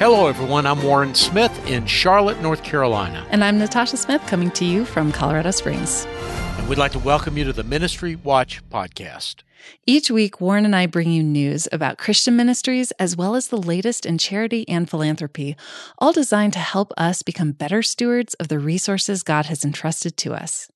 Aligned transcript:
Hello, 0.00 0.28
everyone. 0.28 0.64
I'm 0.64 0.82
Warren 0.82 1.14
Smith 1.14 1.52
in 1.68 1.84
Charlotte, 1.84 2.40
North 2.40 2.64
Carolina. 2.64 3.26
And 3.28 3.44
I'm 3.44 3.58
Natasha 3.58 3.98
Smith 3.98 4.22
coming 4.26 4.50
to 4.52 4.64
you 4.64 4.86
from 4.86 5.12
Colorado 5.12 5.50
Springs. 5.50 6.06
And 6.56 6.66
we'd 6.70 6.78
like 6.78 6.92
to 6.92 6.98
welcome 6.98 7.36
you 7.36 7.44
to 7.44 7.52
the 7.52 7.64
Ministry 7.64 8.16
Watch 8.16 8.66
podcast. 8.70 9.42
Each 9.86 10.10
week, 10.10 10.40
Warren 10.40 10.64
and 10.64 10.74
I 10.74 10.86
bring 10.86 11.10
you 11.10 11.22
news 11.22 11.68
about 11.70 11.98
Christian 11.98 12.34
ministries 12.34 12.92
as 12.92 13.14
well 13.14 13.34
as 13.34 13.48
the 13.48 13.60
latest 13.60 14.06
in 14.06 14.16
charity 14.16 14.66
and 14.70 14.88
philanthropy, 14.88 15.54
all 15.98 16.14
designed 16.14 16.54
to 16.54 16.60
help 16.60 16.94
us 16.96 17.20
become 17.20 17.52
better 17.52 17.82
stewards 17.82 18.32
of 18.32 18.48
the 18.48 18.58
resources 18.58 19.22
God 19.22 19.44
has 19.46 19.66
entrusted 19.66 20.16
to 20.16 20.32
us. 20.32 20.70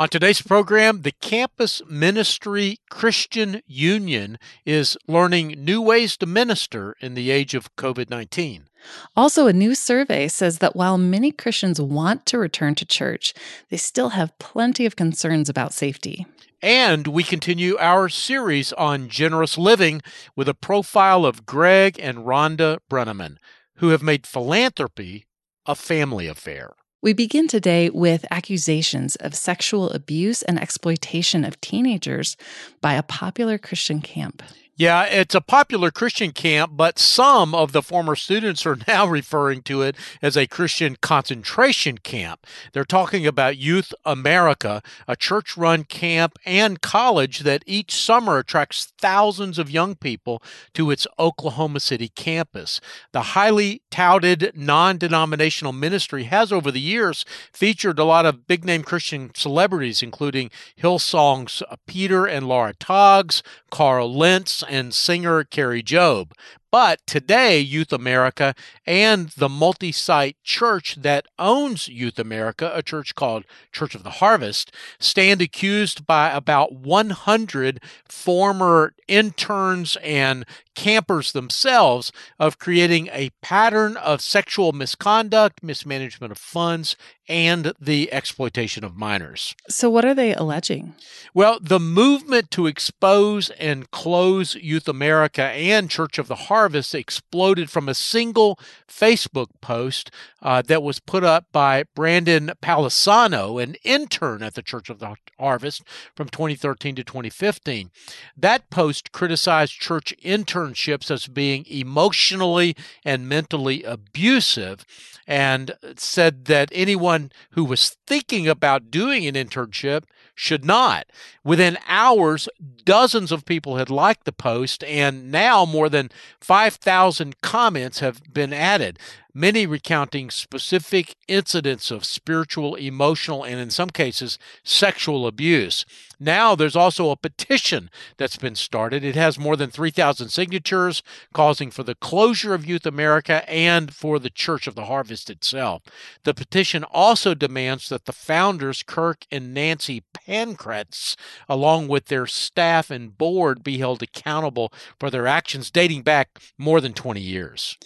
On 0.00 0.08
today's 0.08 0.40
program, 0.40 1.02
the 1.02 1.10
Campus 1.10 1.82
Ministry 1.88 2.78
Christian 2.88 3.62
Union 3.66 4.38
is 4.64 4.96
learning 5.08 5.56
new 5.58 5.82
ways 5.82 6.16
to 6.18 6.26
minister 6.26 6.94
in 7.00 7.14
the 7.14 7.32
age 7.32 7.52
of 7.52 7.74
COVID 7.74 8.08
19. 8.08 8.68
Also, 9.16 9.48
a 9.48 9.52
new 9.52 9.74
survey 9.74 10.28
says 10.28 10.58
that 10.58 10.76
while 10.76 10.98
many 10.98 11.32
Christians 11.32 11.80
want 11.80 12.26
to 12.26 12.38
return 12.38 12.76
to 12.76 12.86
church, 12.86 13.34
they 13.70 13.76
still 13.76 14.10
have 14.10 14.38
plenty 14.38 14.86
of 14.86 14.94
concerns 14.94 15.48
about 15.48 15.74
safety. 15.74 16.24
And 16.62 17.08
we 17.08 17.24
continue 17.24 17.76
our 17.80 18.08
series 18.08 18.72
on 18.74 19.08
generous 19.08 19.58
living 19.58 20.00
with 20.36 20.48
a 20.48 20.54
profile 20.54 21.26
of 21.26 21.44
Greg 21.44 21.98
and 22.00 22.18
Rhonda 22.18 22.78
Brenneman, 22.88 23.38
who 23.78 23.88
have 23.88 24.04
made 24.04 24.28
philanthropy 24.28 25.26
a 25.66 25.74
family 25.74 26.28
affair. 26.28 26.74
We 27.00 27.12
begin 27.12 27.46
today 27.46 27.90
with 27.90 28.26
accusations 28.28 29.14
of 29.16 29.36
sexual 29.36 29.90
abuse 29.90 30.42
and 30.42 30.60
exploitation 30.60 31.44
of 31.44 31.60
teenagers 31.60 32.36
by 32.80 32.94
a 32.94 33.04
popular 33.04 33.56
Christian 33.56 34.00
camp. 34.00 34.42
Yeah, 34.78 35.06
it's 35.06 35.34
a 35.34 35.40
popular 35.40 35.90
Christian 35.90 36.30
camp, 36.30 36.74
but 36.76 37.00
some 37.00 37.52
of 37.52 37.72
the 37.72 37.82
former 37.82 38.14
students 38.14 38.64
are 38.64 38.78
now 38.86 39.08
referring 39.08 39.62
to 39.62 39.82
it 39.82 39.96
as 40.22 40.36
a 40.36 40.46
Christian 40.46 40.96
concentration 41.02 41.98
camp. 41.98 42.46
They're 42.72 42.84
talking 42.84 43.26
about 43.26 43.58
Youth 43.58 43.92
America, 44.04 44.80
a 45.08 45.16
church 45.16 45.56
run 45.56 45.82
camp 45.82 46.38
and 46.46 46.80
college 46.80 47.40
that 47.40 47.64
each 47.66 47.92
summer 47.92 48.38
attracts 48.38 48.92
thousands 48.98 49.58
of 49.58 49.68
young 49.68 49.96
people 49.96 50.40
to 50.74 50.92
its 50.92 51.08
Oklahoma 51.18 51.80
City 51.80 52.10
campus. 52.10 52.80
The 53.10 53.34
highly 53.34 53.82
touted 53.90 54.52
non 54.54 54.96
denominational 54.96 55.72
ministry 55.72 56.22
has 56.24 56.52
over 56.52 56.70
the 56.70 56.78
years 56.78 57.24
featured 57.52 57.98
a 57.98 58.04
lot 58.04 58.26
of 58.26 58.46
big 58.46 58.64
name 58.64 58.84
Christian 58.84 59.32
celebrities, 59.34 60.04
including 60.04 60.52
Hillsong's 60.76 61.64
Peter 61.88 62.26
and 62.26 62.46
Laura 62.46 62.74
Toggs, 62.74 63.42
Carl 63.72 64.14
Lentz, 64.14 64.62
and 64.68 64.94
singer 64.94 65.44
Kari 65.44 65.82
Jobe. 65.82 66.32
But 66.70 67.00
today, 67.06 67.58
Youth 67.60 67.94
America 67.94 68.54
and 68.86 69.30
the 69.30 69.48
multi 69.48 69.90
site 69.90 70.36
church 70.44 70.96
that 70.96 71.24
owns 71.38 71.88
Youth 71.88 72.18
America, 72.18 72.70
a 72.74 72.82
church 72.82 73.14
called 73.14 73.44
Church 73.72 73.94
of 73.94 74.02
the 74.02 74.10
Harvest, 74.10 74.70
stand 75.00 75.40
accused 75.40 76.06
by 76.06 76.30
about 76.30 76.74
100 76.74 77.80
former 78.06 78.92
interns 79.06 79.96
and 80.02 80.44
campers 80.74 81.32
themselves 81.32 82.12
of 82.38 82.58
creating 82.58 83.08
a 83.08 83.30
pattern 83.42 83.96
of 83.96 84.20
sexual 84.20 84.72
misconduct, 84.72 85.62
mismanagement 85.62 86.30
of 86.30 86.38
funds, 86.38 86.96
and 87.28 87.72
the 87.80 88.12
exploitation 88.12 88.84
of 88.84 88.96
minors. 88.96 89.54
So, 89.68 89.90
what 89.90 90.04
are 90.04 90.14
they 90.14 90.34
alleging? 90.34 90.94
Well, 91.34 91.58
the 91.60 91.80
movement 91.80 92.50
to 92.52 92.66
expose 92.66 93.50
and 93.50 93.90
close 93.90 94.54
Youth 94.54 94.88
America 94.88 95.42
and 95.42 95.90
Church 95.90 96.18
of 96.18 96.28
the 96.28 96.34
Harvest 96.34 96.57
exploded 96.66 97.70
from 97.70 97.88
a 97.88 97.94
single 97.94 98.58
Facebook 98.88 99.48
post 99.60 100.10
uh, 100.42 100.62
that 100.62 100.82
was 100.82 101.00
put 101.00 101.24
up 101.24 101.46
by 101.52 101.84
Brandon 101.94 102.52
Palisano, 102.62 103.62
an 103.62 103.76
intern 103.84 104.42
at 104.42 104.54
the 104.54 104.62
Church 104.62 104.90
of 104.90 104.98
the 104.98 105.14
Harvest 105.38 105.82
from 106.14 106.28
2013 106.28 106.96
to 106.96 107.04
2015. 107.04 107.90
That 108.36 108.70
post 108.70 109.12
criticized 109.12 109.72
church 109.74 110.14
internships 110.22 111.10
as 111.10 111.26
being 111.26 111.64
emotionally 111.66 112.76
and 113.04 113.28
mentally 113.28 113.82
abusive 113.84 114.84
and 115.26 115.72
said 115.96 116.46
that 116.46 116.70
anyone 116.72 117.30
who 117.50 117.64
was 117.64 117.96
thinking 118.06 118.48
about 118.48 118.90
doing 118.90 119.26
an 119.26 119.34
internship 119.34 120.04
should 120.38 120.64
not. 120.64 121.08
Within 121.42 121.76
hours, 121.88 122.48
dozens 122.84 123.32
of 123.32 123.44
people 123.44 123.76
had 123.76 123.90
liked 123.90 124.24
the 124.24 124.32
post, 124.32 124.84
and 124.84 125.32
now 125.32 125.64
more 125.64 125.88
than 125.88 126.10
5,000 126.40 127.40
comments 127.40 127.98
have 127.98 128.22
been 128.32 128.52
added 128.52 129.00
many 129.34 129.66
recounting 129.66 130.30
specific 130.30 131.14
incidents 131.28 131.90
of 131.90 132.04
spiritual, 132.04 132.74
emotional, 132.74 133.44
and 133.44 133.60
in 133.60 133.70
some 133.70 133.90
cases, 133.90 134.38
sexual 134.64 135.26
abuse. 135.26 135.84
Now 136.18 136.54
there's 136.54 136.76
also 136.76 137.10
a 137.10 137.16
petition 137.16 137.90
that's 138.16 138.36
been 138.36 138.54
started. 138.54 139.04
It 139.04 139.14
has 139.14 139.38
more 139.38 139.56
than 139.56 139.70
3,000 139.70 140.30
signatures 140.30 141.02
causing 141.32 141.70
for 141.70 141.82
the 141.82 141.94
closure 141.94 142.54
of 142.54 142.66
Youth 142.66 142.86
America 142.86 143.48
and 143.48 143.94
for 143.94 144.18
the 144.18 144.30
Church 144.30 144.66
of 144.66 144.74
the 144.74 144.86
Harvest 144.86 145.30
itself. 145.30 145.82
The 146.24 146.34
petition 146.34 146.84
also 146.84 147.34
demands 147.34 147.88
that 147.88 148.06
the 148.06 148.12
founders, 148.12 148.82
Kirk 148.82 149.26
and 149.30 149.54
Nancy 149.54 150.02
Pankratz, 150.12 151.16
along 151.48 151.88
with 151.88 152.06
their 152.06 152.26
staff 152.26 152.90
and 152.90 153.16
board, 153.16 153.62
be 153.62 153.78
held 153.78 154.02
accountable 154.02 154.72
for 154.98 155.10
their 155.10 155.26
actions 155.26 155.70
dating 155.70 156.02
back 156.02 156.40
more 156.56 156.80
than 156.80 156.92
20 156.92 157.20
years. 157.20 157.76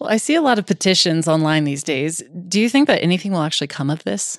Well, 0.00 0.10
I 0.10 0.16
see 0.16 0.34
a 0.34 0.40
lot 0.40 0.58
of 0.58 0.66
petitions 0.66 1.28
online 1.28 1.64
these 1.64 1.82
days. 1.82 2.22
Do 2.48 2.58
you 2.58 2.70
think 2.70 2.86
that 2.86 3.02
anything 3.02 3.32
will 3.32 3.42
actually 3.42 3.66
come 3.66 3.90
of 3.90 4.02
this? 4.04 4.38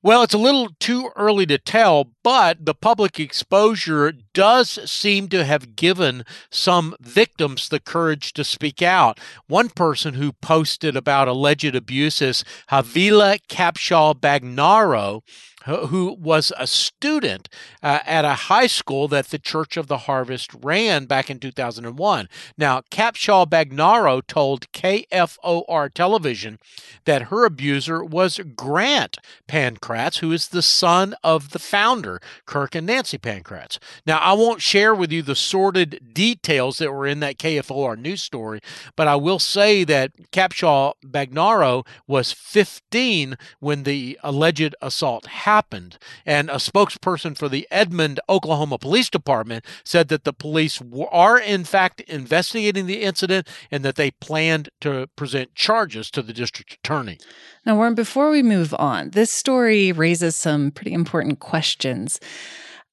Well, 0.00 0.22
it's 0.22 0.34
a 0.34 0.38
little 0.38 0.68
too 0.78 1.10
early 1.16 1.44
to 1.46 1.58
tell, 1.58 2.12
but 2.22 2.64
the 2.64 2.74
public 2.74 3.18
exposure 3.18 4.12
does 4.32 4.78
seem 4.88 5.28
to 5.28 5.44
have 5.44 5.74
given 5.74 6.24
some 6.50 6.94
victims 7.00 7.68
the 7.68 7.80
courage 7.80 8.32
to 8.34 8.44
speak 8.44 8.80
out. 8.80 9.18
One 9.48 9.68
person 9.68 10.14
who 10.14 10.32
posted 10.34 10.96
about 10.96 11.26
alleged 11.26 11.74
abuses, 11.74 12.44
Havila 12.70 13.40
Capshaw 13.48 14.14
Bagnaro, 14.14 15.22
who 15.68 16.16
was 16.18 16.50
a 16.58 16.66
student 16.66 17.48
uh, 17.82 17.98
at 18.06 18.24
a 18.24 18.34
high 18.34 18.66
school 18.66 19.06
that 19.08 19.26
the 19.26 19.38
Church 19.38 19.76
of 19.76 19.86
the 19.86 19.98
Harvest 19.98 20.50
ran 20.62 21.04
back 21.04 21.28
in 21.28 21.38
2001. 21.38 22.28
Now, 22.56 22.80
Capshaw 22.90 23.46
Bagnaro 23.46 24.26
told 24.26 24.70
KFOR 24.72 25.92
television 25.92 26.58
that 27.04 27.22
her 27.22 27.44
abuser 27.44 28.02
was 28.02 28.40
Grant 28.56 29.18
Pankratz, 29.46 30.18
who 30.18 30.32
is 30.32 30.48
the 30.48 30.62
son 30.62 31.14
of 31.22 31.50
the 31.50 31.58
founder, 31.58 32.20
Kirk 32.46 32.74
and 32.74 32.86
Nancy 32.86 33.18
Pankratz. 33.18 33.78
Now, 34.06 34.18
I 34.18 34.32
won't 34.32 34.62
share 34.62 34.94
with 34.94 35.12
you 35.12 35.22
the 35.22 35.36
sordid 35.36 36.14
details 36.14 36.78
that 36.78 36.92
were 36.92 37.06
in 37.06 37.20
that 37.20 37.38
KFOR 37.38 37.98
news 37.98 38.22
story, 38.22 38.60
but 38.96 39.06
I 39.06 39.16
will 39.16 39.38
say 39.38 39.84
that 39.84 40.12
Capshaw 40.32 40.94
Bagnaro 41.04 41.86
was 42.06 42.32
15 42.32 43.36
when 43.60 43.82
the 43.82 44.18
alleged 44.22 44.74
assault 44.80 45.26
happened 45.26 45.57
happened. 45.58 45.98
And 46.24 46.48
a 46.50 46.54
spokesperson 46.54 47.36
for 47.36 47.48
the 47.48 47.66
Edmond, 47.68 48.20
Oklahoma 48.28 48.78
Police 48.78 49.10
Department 49.10 49.64
said 49.82 50.06
that 50.06 50.22
the 50.22 50.32
police 50.32 50.80
are, 51.10 51.36
in 51.36 51.64
fact, 51.64 52.00
investigating 52.02 52.86
the 52.86 53.02
incident 53.02 53.48
and 53.68 53.84
that 53.84 53.96
they 53.96 54.12
planned 54.12 54.68
to 54.82 55.08
present 55.16 55.56
charges 55.56 56.12
to 56.12 56.22
the 56.22 56.32
district 56.32 56.74
attorney. 56.74 57.18
Now, 57.66 57.74
Warren, 57.74 57.96
before 57.96 58.30
we 58.30 58.40
move 58.40 58.72
on, 58.78 59.10
this 59.10 59.32
story 59.32 59.90
raises 59.90 60.36
some 60.36 60.70
pretty 60.70 60.92
important 60.92 61.40
questions. 61.40 62.20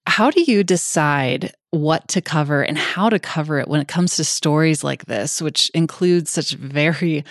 How 0.07 0.31
do 0.31 0.41
you 0.41 0.63
decide 0.63 1.53
what 1.75 2.07
to 2.09 2.21
cover 2.21 2.61
and 2.61 2.77
how 2.77 3.09
to 3.09 3.19
cover 3.19 3.59
it 3.59 3.67
when 3.67 3.81
it 3.81 3.87
comes 3.87 4.15
to 4.15 4.23
stories 4.23 4.83
like 4.83 5.05
this, 5.05 5.41
which 5.41 5.69
includes 5.73 6.31
such 6.31 6.53
very 6.53 7.23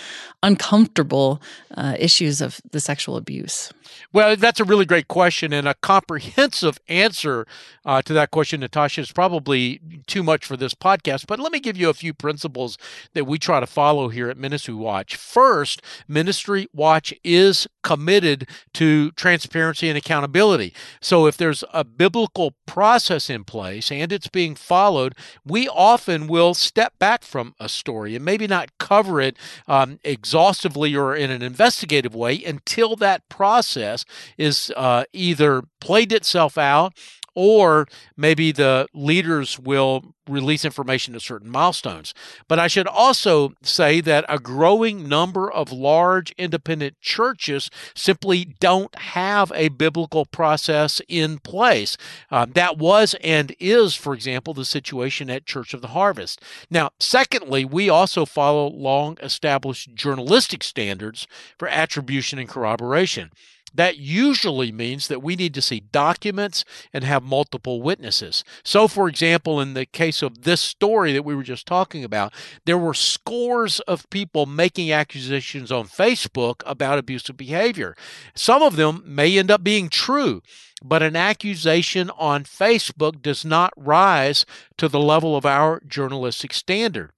uncomfortable 0.43 1.41
uh, 1.77 1.97
issues 1.99 2.41
of 2.41 2.61
the 2.71 2.81
sexual 2.81 3.17
abuse? 3.17 3.73
Well, 4.13 4.37
that's 4.37 4.61
a 4.61 4.65
really 4.65 4.85
great 4.85 5.09
question, 5.09 5.53
and 5.53 5.67
a 5.67 5.75
comprehensive 5.75 6.79
answer 6.89 7.47
uh, 7.85 8.03
to 8.03 8.13
that 8.13 8.31
question, 8.31 8.61
Natasha, 8.61 9.01
is 9.01 9.13
probably 9.13 9.81
too 10.07 10.23
much 10.23 10.45
for 10.45 10.57
this 10.57 10.75
podcast. 10.75 11.27
But 11.27 11.41
let 11.41 11.53
me 11.53 11.61
give 11.61 11.77
you 11.77 11.89
a 11.89 11.95
few 11.95 12.15
principles 12.15 12.79
that 13.15 13.27
we 13.27 13.39
try 13.39 13.61
to 13.61 13.67
follow 13.67 14.09
here 14.09 14.29
at 14.29 14.37
Ministry 14.37 14.75
Watch. 14.75 15.17
First, 15.17 15.83
Ministry 16.07 16.69
Watch 16.73 17.13
is 17.25 17.67
committed 17.85 18.49
to 18.73 19.13
transparency 19.13 19.89
and 19.89 19.97
accountability. 19.97 20.75
So 21.01 21.27
if 21.27 21.37
there's 21.37 21.63
a 21.73 21.85
biblical 21.85 22.55
process 22.67 23.31
in 23.31 23.45
place 23.45 23.93
and 23.93 24.11
it's 24.11 24.27
being 24.27 24.57
followed, 24.57 25.15
we 25.45 25.69
often 25.69 26.27
will 26.27 26.55
step 26.55 26.99
back 26.99 27.23
from 27.23 27.55
a 27.61 27.69
story 27.69 28.17
and 28.17 28.25
maybe 28.25 28.49
not 28.49 28.77
cover 28.79 29.21
it 29.21 29.37
um, 29.69 30.01
exhaustively 30.03 30.97
or 30.97 31.15
in 31.15 31.31
an 31.31 31.43
investigative 31.43 32.15
way 32.15 32.43
until 32.43 32.97
that 32.97 33.29
process 33.29 34.05
is 34.37 34.73
uh, 34.77 35.05
either 35.13 35.63
played 35.81 36.13
itself 36.13 36.59
out 36.59 36.95
or 37.35 37.87
maybe 38.17 38.53
the 38.53 38.87
leaders 38.95 39.59
will 39.59 40.15
release 40.29 40.65
information 40.65 41.15
at 41.15 41.23
certain 41.23 41.51
milestones. 41.51 42.15
But 42.49 42.59
I 42.59 42.67
should 42.67 42.87
also 42.87 43.53
say 43.63 44.01
that 44.01 44.25
a 44.29 44.39
growing 44.39 45.09
number 45.09 45.51
of 45.51 45.71
large 45.73 46.31
independent 46.33 47.01
churches 47.01 47.71
simply 47.95 48.45
don't 48.45 48.95
have 48.97 49.53
a 49.55 49.69
biblical 49.69 50.25
process 50.25 51.01
in 51.09 51.39
place. 51.39 51.97
Uh, 52.31 52.47
that 52.55 52.79
was 52.79 53.15
and 53.23 53.55
is, 53.59 53.95
for 53.95 54.15
example, 54.15 54.55
the 54.55 54.65
situation 54.65 55.29
at 55.29 55.47
Church 55.47 55.75
of 55.75 55.83
the 55.83 55.89
Harvest. 55.89 56.41
Now, 56.71 56.91
secondly, 56.99 57.65
we 57.65 57.89
also 57.91 58.25
follow 58.25 58.69
long 58.69 59.19
established 59.23 59.95
journalistic 59.95 60.63
standards 60.63 61.27
for 61.59 61.69
attribution 61.69 62.39
and 62.39 62.49
corroboration. 62.49 63.31
That 63.75 63.97
usually 63.97 64.71
means 64.71 65.09
that 65.09 65.23
we 65.23 65.35
need 65.35 65.53
to 65.55 65.63
see 65.63 65.81
documents 65.81 66.65
and 66.93 67.03
have 67.05 67.23
multiple 67.23 67.83
witnesses. 67.83 68.45
So, 68.63 68.87
for 68.87 69.09
example, 69.09 69.61
in 69.61 69.75
the 69.75 69.85
case 69.87 70.23
of 70.23 70.43
this 70.43 70.61
story 70.61 71.13
that 71.13 71.25
we 71.25 71.35
were 71.35 71.43
just 71.43 71.67
talking 71.67 72.05
about, 72.05 72.33
there 72.65 72.79
were 72.79 72.95
scores 72.95 73.81
of 73.81 74.09
people 74.11 74.47
making 74.47 74.93
accusations 74.93 75.73
on 75.73 75.89
Facebook 75.89 76.63
about 76.65 76.99
abusive 76.99 77.37
behavior. 77.37 77.97
Some 78.35 78.63
of 78.63 78.77
them 78.77 79.03
may 79.05 79.37
end 79.37 79.51
up 79.51 79.65
being 79.65 79.89
true, 79.89 80.41
but 80.83 81.03
an 81.03 81.17
accusation 81.17 82.11
on 82.11 82.45
Facebook 82.45 83.23
does 83.23 83.45
not 83.45 83.73
rise 83.77 84.47
to 84.77 84.89
the 84.89 85.01
level 85.01 85.37
of 85.37 85.45
our 85.45 85.83
journalistic 85.87 86.53
standard. 86.53 87.11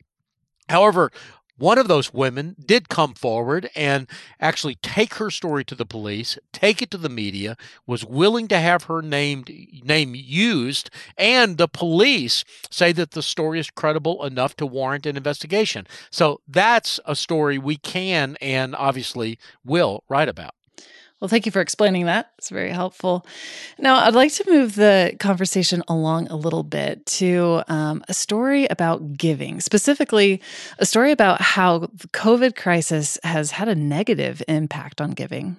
However, 0.68 1.12
one 1.58 1.78
of 1.78 1.88
those 1.88 2.12
women 2.12 2.56
did 2.64 2.88
come 2.88 3.14
forward 3.14 3.70
and 3.74 4.08
actually 4.40 4.74
take 4.76 5.14
her 5.14 5.30
story 5.30 5.64
to 5.64 5.74
the 5.74 5.86
police, 5.86 6.38
take 6.52 6.82
it 6.82 6.90
to 6.90 6.98
the 6.98 7.08
media, 7.08 7.56
was 7.86 8.04
willing 8.04 8.48
to 8.48 8.58
have 8.58 8.84
her 8.84 9.00
named 9.00 9.50
name 9.84 10.14
used, 10.14 10.90
and 11.16 11.56
the 11.56 11.68
police 11.68 12.44
say 12.70 12.92
that 12.92 13.12
the 13.12 13.22
story 13.22 13.58
is 13.58 13.70
credible 13.70 14.24
enough 14.24 14.56
to 14.56 14.66
warrant 14.66 15.06
an 15.06 15.16
investigation. 15.16 15.86
So 16.10 16.40
that's 16.46 17.00
a 17.06 17.16
story 17.16 17.58
we 17.58 17.76
can 17.76 18.36
and 18.40 18.74
obviously 18.74 19.38
will 19.64 20.04
write 20.08 20.28
about. 20.28 20.55
Well, 21.20 21.28
thank 21.28 21.46
you 21.46 21.52
for 21.52 21.62
explaining 21.62 22.04
that. 22.06 22.32
It's 22.36 22.50
very 22.50 22.70
helpful. 22.70 23.24
Now, 23.78 24.04
I'd 24.04 24.14
like 24.14 24.32
to 24.34 24.50
move 24.50 24.74
the 24.74 25.16
conversation 25.18 25.82
along 25.88 26.28
a 26.28 26.36
little 26.36 26.62
bit 26.62 27.06
to 27.06 27.62
um, 27.68 28.04
a 28.06 28.12
story 28.12 28.66
about 28.66 29.16
giving, 29.16 29.60
specifically, 29.62 30.42
a 30.78 30.84
story 30.84 31.12
about 31.12 31.40
how 31.40 31.78
the 31.78 32.08
COVID 32.08 32.54
crisis 32.54 33.18
has 33.24 33.52
had 33.52 33.68
a 33.68 33.74
negative 33.74 34.42
impact 34.46 35.00
on 35.00 35.12
giving. 35.12 35.56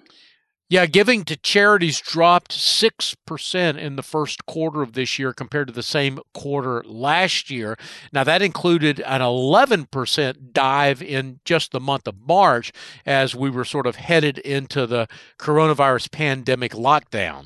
Yeah, 0.70 0.86
giving 0.86 1.24
to 1.26 1.38
charities 1.38 2.02
dropped 2.02 2.52
6% 2.52 3.78
in 3.78 3.96
the 3.96 4.04
first 4.04 4.46
quarter 4.46 4.82
of 4.82 4.94
this 4.94 5.18
year 5.18 5.32
compared 5.32 5.68
to 5.68 5.74
the 5.74 5.82
same 5.82 6.20
quarter 6.34 6.84
last 6.86 7.50
year. 7.50 7.78
Now, 8.12 8.26
that 8.26 8.42
included 8.42 9.00
an 9.00 9.22
11% 9.22 10.52
dive 10.52 11.02
in 11.02 11.40
just 11.46 11.72
the 11.72 11.80
month 11.80 12.06
of 12.06 12.16
March 12.20 12.74
as 13.06 13.34
we 13.34 13.50
were 13.50 13.64
sort 13.64 13.88
of 13.88 13.96
headed 13.96 14.40
into 14.40 14.86
the 14.86 15.08
coronavirus 15.40 16.12
pandemic 16.12 16.74
lockdown. 16.74 17.46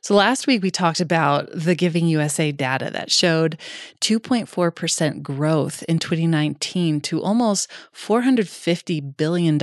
So 0.00 0.14
last 0.14 0.46
week 0.46 0.62
we 0.62 0.70
talked 0.70 1.00
about 1.00 1.50
the 1.52 1.74
Giving 1.74 2.06
USA 2.06 2.52
data 2.52 2.88
that 2.92 3.10
showed 3.10 3.58
2.4% 4.00 5.22
growth 5.22 5.82
in 5.88 5.98
2019 5.98 7.00
to 7.02 7.22
almost 7.22 7.68
$450 7.94 9.16
billion. 9.16 9.60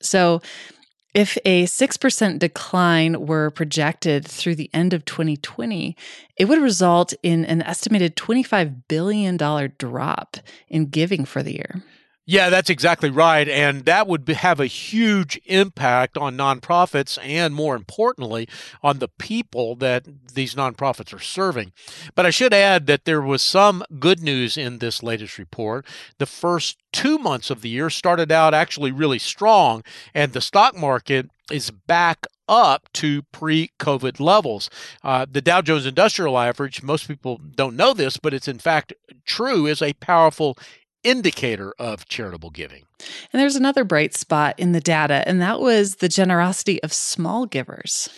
So 0.00 0.42
if 1.14 1.38
a 1.44 1.64
6% 1.64 2.38
decline 2.40 3.26
were 3.26 3.50
projected 3.50 4.26
through 4.26 4.56
the 4.56 4.68
end 4.74 4.92
of 4.92 5.04
2020, 5.04 5.96
it 6.36 6.46
would 6.46 6.60
result 6.60 7.14
in 7.22 7.44
an 7.44 7.62
estimated 7.62 8.16
$25 8.16 8.82
billion 8.88 9.36
drop 9.78 10.36
in 10.68 10.86
giving 10.86 11.24
for 11.24 11.42
the 11.42 11.54
year. 11.54 11.84
Yeah, 12.26 12.48
that's 12.48 12.70
exactly 12.70 13.10
right. 13.10 13.46
And 13.46 13.84
that 13.84 14.06
would 14.06 14.26
have 14.26 14.58
a 14.58 14.66
huge 14.66 15.38
impact 15.44 16.16
on 16.16 16.38
nonprofits 16.38 17.18
and, 17.22 17.54
more 17.54 17.76
importantly, 17.76 18.48
on 18.82 18.98
the 18.98 19.08
people 19.08 19.76
that 19.76 20.06
these 20.32 20.54
nonprofits 20.54 21.12
are 21.12 21.18
serving. 21.18 21.72
But 22.14 22.24
I 22.24 22.30
should 22.30 22.54
add 22.54 22.86
that 22.86 23.04
there 23.04 23.20
was 23.20 23.42
some 23.42 23.84
good 23.98 24.22
news 24.22 24.56
in 24.56 24.78
this 24.78 25.02
latest 25.02 25.36
report. 25.36 25.84
The 26.16 26.24
first 26.24 26.78
two 26.92 27.18
months 27.18 27.50
of 27.50 27.60
the 27.60 27.68
year 27.68 27.90
started 27.90 28.32
out 28.32 28.54
actually 28.54 28.90
really 28.90 29.18
strong, 29.18 29.82
and 30.14 30.32
the 30.32 30.40
stock 30.40 30.74
market 30.74 31.28
is 31.50 31.70
back 31.70 32.26
up 32.48 32.88
to 32.94 33.22
pre 33.32 33.70
COVID 33.78 34.18
levels. 34.18 34.70
Uh, 35.02 35.26
the 35.30 35.42
Dow 35.42 35.60
Jones 35.60 35.84
Industrial 35.84 36.38
Average, 36.38 36.82
most 36.82 37.06
people 37.06 37.38
don't 37.54 37.76
know 37.76 37.92
this, 37.92 38.16
but 38.16 38.32
it's 38.32 38.48
in 38.48 38.58
fact 38.58 38.94
true, 39.26 39.66
is 39.66 39.82
a 39.82 39.92
powerful 39.94 40.56
indicator 41.04 41.72
of 41.78 42.08
charitable 42.08 42.50
giving. 42.50 42.84
And 43.32 43.40
there's 43.40 43.56
another 43.56 43.84
bright 43.84 44.14
spot 44.14 44.58
in 44.58 44.72
the 44.72 44.80
data, 44.80 45.22
and 45.26 45.40
that 45.40 45.60
was 45.60 45.96
the 45.96 46.08
generosity 46.08 46.82
of 46.82 46.92
small 46.92 47.46
givers. 47.46 48.08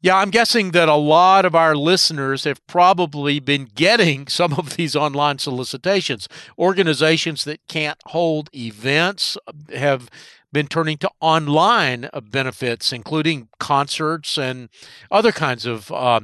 Yeah, 0.00 0.16
I'm 0.18 0.30
guessing 0.30 0.70
that 0.72 0.88
a 0.88 0.94
lot 0.94 1.44
of 1.44 1.56
our 1.56 1.74
listeners 1.74 2.44
have 2.44 2.64
probably 2.68 3.40
been 3.40 3.68
getting 3.74 4.26
some 4.28 4.52
of 4.54 4.76
these 4.76 4.94
online 4.94 5.38
solicitations. 5.38 6.28
Organizations 6.58 7.44
that 7.44 7.60
can't 7.68 7.98
hold 8.06 8.48
events 8.54 9.36
have 9.74 10.08
been 10.52 10.68
turning 10.68 10.98
to 10.98 11.10
online 11.20 12.08
benefits, 12.30 12.92
including 12.92 13.48
concerts 13.58 14.38
and 14.38 14.68
other 15.10 15.32
kinds 15.32 15.66
of 15.66 15.90
uh, 15.92 16.20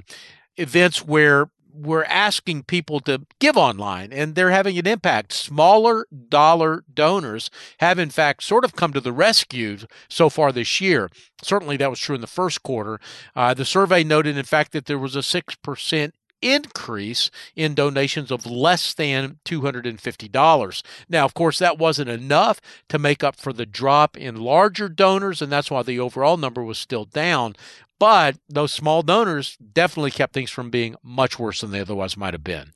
events 0.56 1.04
where 1.04 1.50
we're 1.74 2.04
asking 2.04 2.62
people 2.64 3.00
to 3.00 3.26
give 3.40 3.56
online 3.56 4.12
and 4.12 4.34
they're 4.34 4.50
having 4.50 4.78
an 4.78 4.86
impact. 4.86 5.32
Smaller 5.32 6.06
dollar 6.28 6.84
donors 6.92 7.50
have, 7.78 7.98
in 7.98 8.10
fact, 8.10 8.42
sort 8.42 8.64
of 8.64 8.76
come 8.76 8.92
to 8.92 9.00
the 9.00 9.12
rescue 9.12 9.78
so 10.08 10.28
far 10.28 10.52
this 10.52 10.80
year. 10.80 11.10
Certainly 11.42 11.78
that 11.78 11.90
was 11.90 11.98
true 11.98 12.14
in 12.14 12.20
the 12.20 12.26
first 12.26 12.62
quarter. 12.62 13.00
Uh, 13.34 13.54
the 13.54 13.64
survey 13.64 14.04
noted, 14.04 14.36
in 14.36 14.44
fact, 14.44 14.72
that 14.72 14.86
there 14.86 14.98
was 14.98 15.16
a 15.16 15.20
6% 15.20 16.12
increase 16.44 17.30
in 17.56 17.74
donations 17.74 18.30
of 18.30 18.44
less 18.44 18.92
than 18.92 19.38
$250. 19.44 20.82
Now, 21.08 21.24
of 21.24 21.34
course, 21.34 21.58
that 21.58 21.78
wasn't 21.78 22.10
enough 22.10 22.60
to 22.90 22.98
make 22.98 23.24
up 23.24 23.36
for 23.36 23.52
the 23.52 23.66
drop 23.66 24.16
in 24.16 24.36
larger 24.36 24.88
donors, 24.90 25.40
and 25.40 25.50
that's 25.50 25.70
why 25.70 25.82
the 25.82 25.98
overall 25.98 26.36
number 26.36 26.62
was 26.62 26.78
still 26.78 27.06
down. 27.06 27.56
But 27.98 28.36
those 28.48 28.72
small 28.72 29.02
donors 29.02 29.56
definitely 29.56 30.10
kept 30.10 30.34
things 30.34 30.50
from 30.50 30.70
being 30.70 30.96
much 31.02 31.38
worse 31.38 31.60
than 31.60 31.70
they 31.70 31.80
otherwise 31.80 32.16
might 32.16 32.34
have 32.34 32.44
been. 32.44 32.72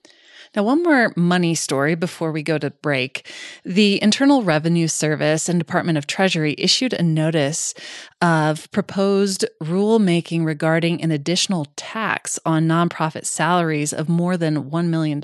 Now, 0.57 0.63
one 0.63 0.83
more 0.83 1.13
money 1.17 1.55
story 1.55 1.95
before 1.95 2.33
we 2.33 2.43
go 2.43 2.59
to 2.59 2.71
break. 2.71 3.31
The 3.65 4.03
Internal 4.03 4.43
Revenue 4.43 4.89
Service 4.89 5.49
and 5.49 5.59
Department 5.59 5.99
of 5.99 6.07
Treasury 6.07 6.55
issued 6.57 6.95
a 6.95 7.03
notice 7.03 7.75
of 8.23 8.71
proposed 8.71 9.45
rulemaking 9.63 10.47
regarding 10.47 11.03
an 11.03 11.11
additional 11.11 11.67
tax 11.77 12.39
on 12.47 12.67
nonprofit 12.67 13.27
salaries 13.27 13.93
of 13.93 14.09
more 14.09 14.37
than 14.37 14.71
$1 14.71 14.87
million. 14.87 15.21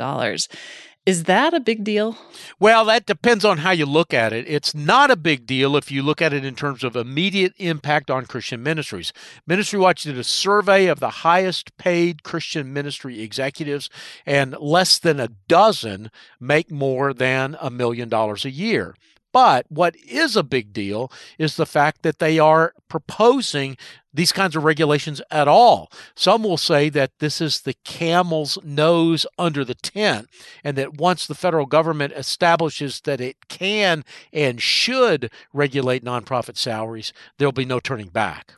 Is 1.06 1.25
that 1.25 1.52
a 1.52 1.61
big 1.61 1.84
deal? 1.84 2.16
Well, 2.58 2.87
that 2.87 3.04
depends 3.04 3.44
on 3.44 3.58
how 3.58 3.73
you 3.73 3.84
look 3.84 4.14
at 4.14 4.32
it. 4.32 4.49
It's 4.49 4.75
not 4.75 5.11
a 5.11 5.16
big 5.16 5.44
deal 5.44 5.76
if 5.76 5.90
you 5.90 6.02
look 6.02 6.23
at 6.23 6.32
it 6.32 6.46
in 6.46 6.54
terms 6.54 6.82
of 6.82 6.96
immediate 6.96 7.52
impact 7.58 8.11
on 8.11 8.25
Christian 8.25 8.62
ministries. 8.62 9.12
Ministry 9.46 9.78
Watch 9.78 10.04
did 10.04 10.16
a 10.16 10.25
survey 10.25 10.87
of 10.87 11.00
the 11.00 11.11
highest 11.11 11.76
paid 11.76 12.23
Christian 12.23 12.73
ministry 12.73 13.20
executives, 13.20 13.90
and 14.25 14.56
less 14.58 14.99
than 14.99 15.20
a 15.20 15.28
dozen 15.46 16.11
make 16.40 16.70
more 16.70 17.12
than 17.12 17.58
a 17.61 17.68
million 17.68 18.08
dollars 18.08 18.46
a 18.46 18.50
year. 18.50 18.94
But 19.30 19.66
what 19.68 19.96
is 19.96 20.37
a 20.37 20.42
big 20.42 20.73
deal 20.73 21.12
is 21.38 21.56
the 21.56 21.66
fact 21.66 22.02
that 22.02 22.18
they 22.18 22.38
are 22.38 22.73
proposing 22.88 23.76
these 24.14 24.33
kinds 24.33 24.56
of 24.56 24.64
regulations 24.64 25.21
at 25.30 25.49
all. 25.49 25.90
Some 26.14 26.44
will 26.44 26.56
say 26.56 26.88
that 26.90 27.18
this 27.18 27.40
is 27.40 27.62
the 27.62 27.75
camel's 27.85 28.56
nose 28.62 29.26
under 29.38 29.64
the 29.64 29.75
tent, 29.75 30.28
and 30.62 30.78
that 30.78 30.94
once 30.99 31.26
the 31.26 31.35
federal 31.35 31.66
government 31.66 32.12
establishes 32.14 33.00
that 33.02 33.21
it 33.21 33.49
can 33.49 34.04
and 34.33 34.62
should 34.62 35.30
regulate 35.52 36.04
nonprofit 36.04 36.56
salaries, 36.56 37.12
there'll 37.38 37.52
be 37.52 37.64
no 37.64 37.80
turning 37.80 38.09
back. 38.09 38.52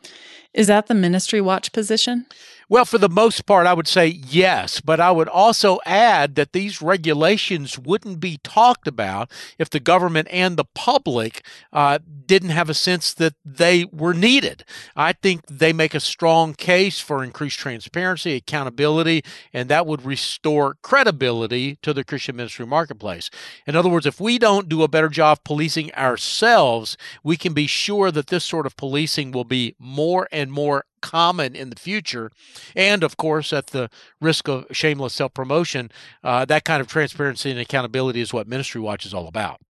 Is 0.53 0.69
that 0.69 0.87
the 0.87 0.95
ministry 0.95 1.41
watch 1.41 1.73
position? 1.73 2.27
Well, 2.69 2.85
for 2.85 2.99
the 2.99 3.09
most 3.09 3.47
part, 3.47 3.69
I 3.69 3.75
would 3.75 3.87
say 3.87 4.09
yes, 4.09 4.81
but 4.81 4.99
I 4.99 5.13
would 5.13 5.29
also 5.29 5.79
add 5.87 6.35
that 6.35 6.53
these 6.53 6.83
regulations 6.83 7.79
wouldn't 7.79 8.19
be 8.19 8.41
talked 8.43 8.89
about 8.89 9.31
if 9.57 9.71
the 9.71 9.79
government 9.79 10.27
and 10.33 10.57
the 10.57 10.65
public 10.75 11.47
uh, 11.73 12.01
didn't 12.27 12.51
have 12.51 12.69
a 12.69 12.75
sense 12.75 13.15
that 13.15 13.35
they 13.45 13.85
were 13.93 14.15
needed. 14.15 14.65
I 14.97 15.13
think 15.13 15.47
they 15.47 15.73
make 15.73 15.95
a 15.95 16.01
strong 16.01 16.55
case 16.55 16.99
for 16.99 17.23
increased 17.23 17.61
transparency, 17.61 18.35
accountability, 18.35 19.23
and 19.53 19.69
that 19.69 19.87
would 19.87 20.05
restore 20.05 20.75
credibility 20.83 21.79
to 21.83 21.95
the 21.95 22.03
Christian 22.03 22.35
ministry 22.35 22.67
marketplace. 22.67 23.31
In 23.69 23.77
other 23.77 23.89
words, 23.89 24.07
if 24.07 24.21
we 24.21 24.41
don't 24.41 24.69
do 24.69 24.83
a 24.83 24.89
better 24.89 25.09
job 25.09 25.39
policing 25.45 25.95
ourselves, 25.95 26.97
we 27.23 27.37
can 27.37 27.53
be 27.55 27.69
sure 27.69 28.11
that 28.11 28.27
this 28.27 28.43
sort 28.43 28.67
of 28.67 28.77
policing 28.77 29.31
will 29.31 29.45
be 29.45 29.77
more 29.79 30.27
and 30.33 30.51
more 30.51 30.85
common 31.11 31.55
in 31.55 31.71
the 31.71 31.77
future. 31.77 32.31
And 32.75 33.05
of 33.05 33.17
course, 33.17 33.53
at 33.53 33.69
the 33.69 33.89
risk 34.21 34.49
of 34.49 34.67
shameless 34.73 35.15
self 35.15 35.33
promotion, 35.35 35.91
uh, 36.25 36.45
that 36.47 36.65
kind 36.65 36.81
of 36.81 36.89
transparency 36.89 37.51
and 37.51 37.61
accountability 37.61 38.21
is 38.21 38.33
what 38.33 38.49
Ministry 38.49 38.81
Watch 38.81 39.07
is 39.07 39.15
all 39.15 39.29
about. 39.29 39.61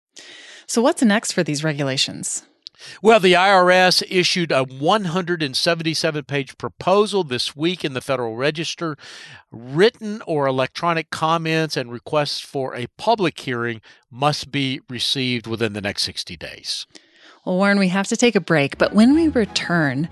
So, 0.67 0.81
what's 0.83 1.03
next 1.03 1.33
for 1.33 1.43
these 1.43 1.63
regulations? 1.63 2.45
Well, 3.01 3.21
the 3.21 3.33
IRS 3.33 4.03
issued 4.09 4.53
a 4.53 4.65
177 4.65 6.25
page 6.25 6.59
proposal 6.59 7.25
this 7.25 7.57
week 7.57 7.85
in 7.85 7.95
the 7.95 8.01
Federal 8.01 8.37
Register. 8.37 8.97
Written 9.51 10.23
or 10.27 10.47
electronic 10.47 11.11
comments 11.11 11.77
and 11.77 11.91
requests 11.91 12.41
for 12.41 12.75
a 12.75 12.89
public 12.99 13.41
hearing 13.41 13.81
must 14.11 14.51
be 14.51 14.81
received 14.91 15.47
within 15.47 15.73
the 15.73 15.81
next 15.81 16.03
60 16.03 16.37
days. 16.37 16.87
Well, 17.47 17.59
Warren, 17.59 17.79
we 17.79 17.87
have 17.91 18.09
to 18.09 18.17
take 18.17 18.35
a 18.35 18.41
break, 18.41 18.77
but 18.77 18.93
when 18.93 19.15
we 19.15 19.29
return, 19.29 20.09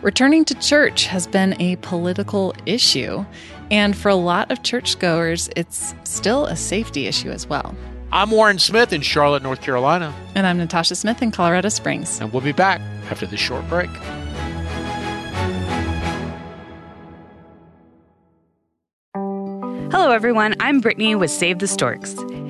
returning 0.00 0.46
to 0.46 0.54
church 0.54 1.04
has 1.04 1.26
been 1.26 1.60
a 1.60 1.76
political 1.76 2.54
issue. 2.64 3.26
And 3.70 3.94
for 3.94 4.08
a 4.08 4.14
lot 4.14 4.50
of 4.50 4.62
churchgoers, 4.62 5.50
it's 5.54 5.94
still 6.04 6.46
a 6.46 6.56
safety 6.56 7.06
issue 7.06 7.28
as 7.28 7.46
well. 7.46 7.74
I'm 8.10 8.30
Warren 8.30 8.58
Smith 8.58 8.94
in 8.94 9.02
Charlotte, 9.02 9.42
North 9.42 9.60
Carolina. 9.60 10.14
And 10.34 10.46
I'm 10.46 10.56
Natasha 10.56 10.94
Smith 10.94 11.20
in 11.20 11.30
Colorado 11.30 11.68
Springs. 11.68 12.20
And 12.20 12.32
we'll 12.32 12.40
be 12.40 12.52
back 12.52 12.80
after 13.10 13.26
this 13.26 13.38
short 13.38 13.68
break. 13.68 13.90
Hello, 19.92 20.10
everyone. 20.10 20.54
I'm 20.58 20.80
Brittany 20.80 21.14
with 21.14 21.30
Save 21.30 21.58
the 21.58 21.68
Storks. 21.68 22.16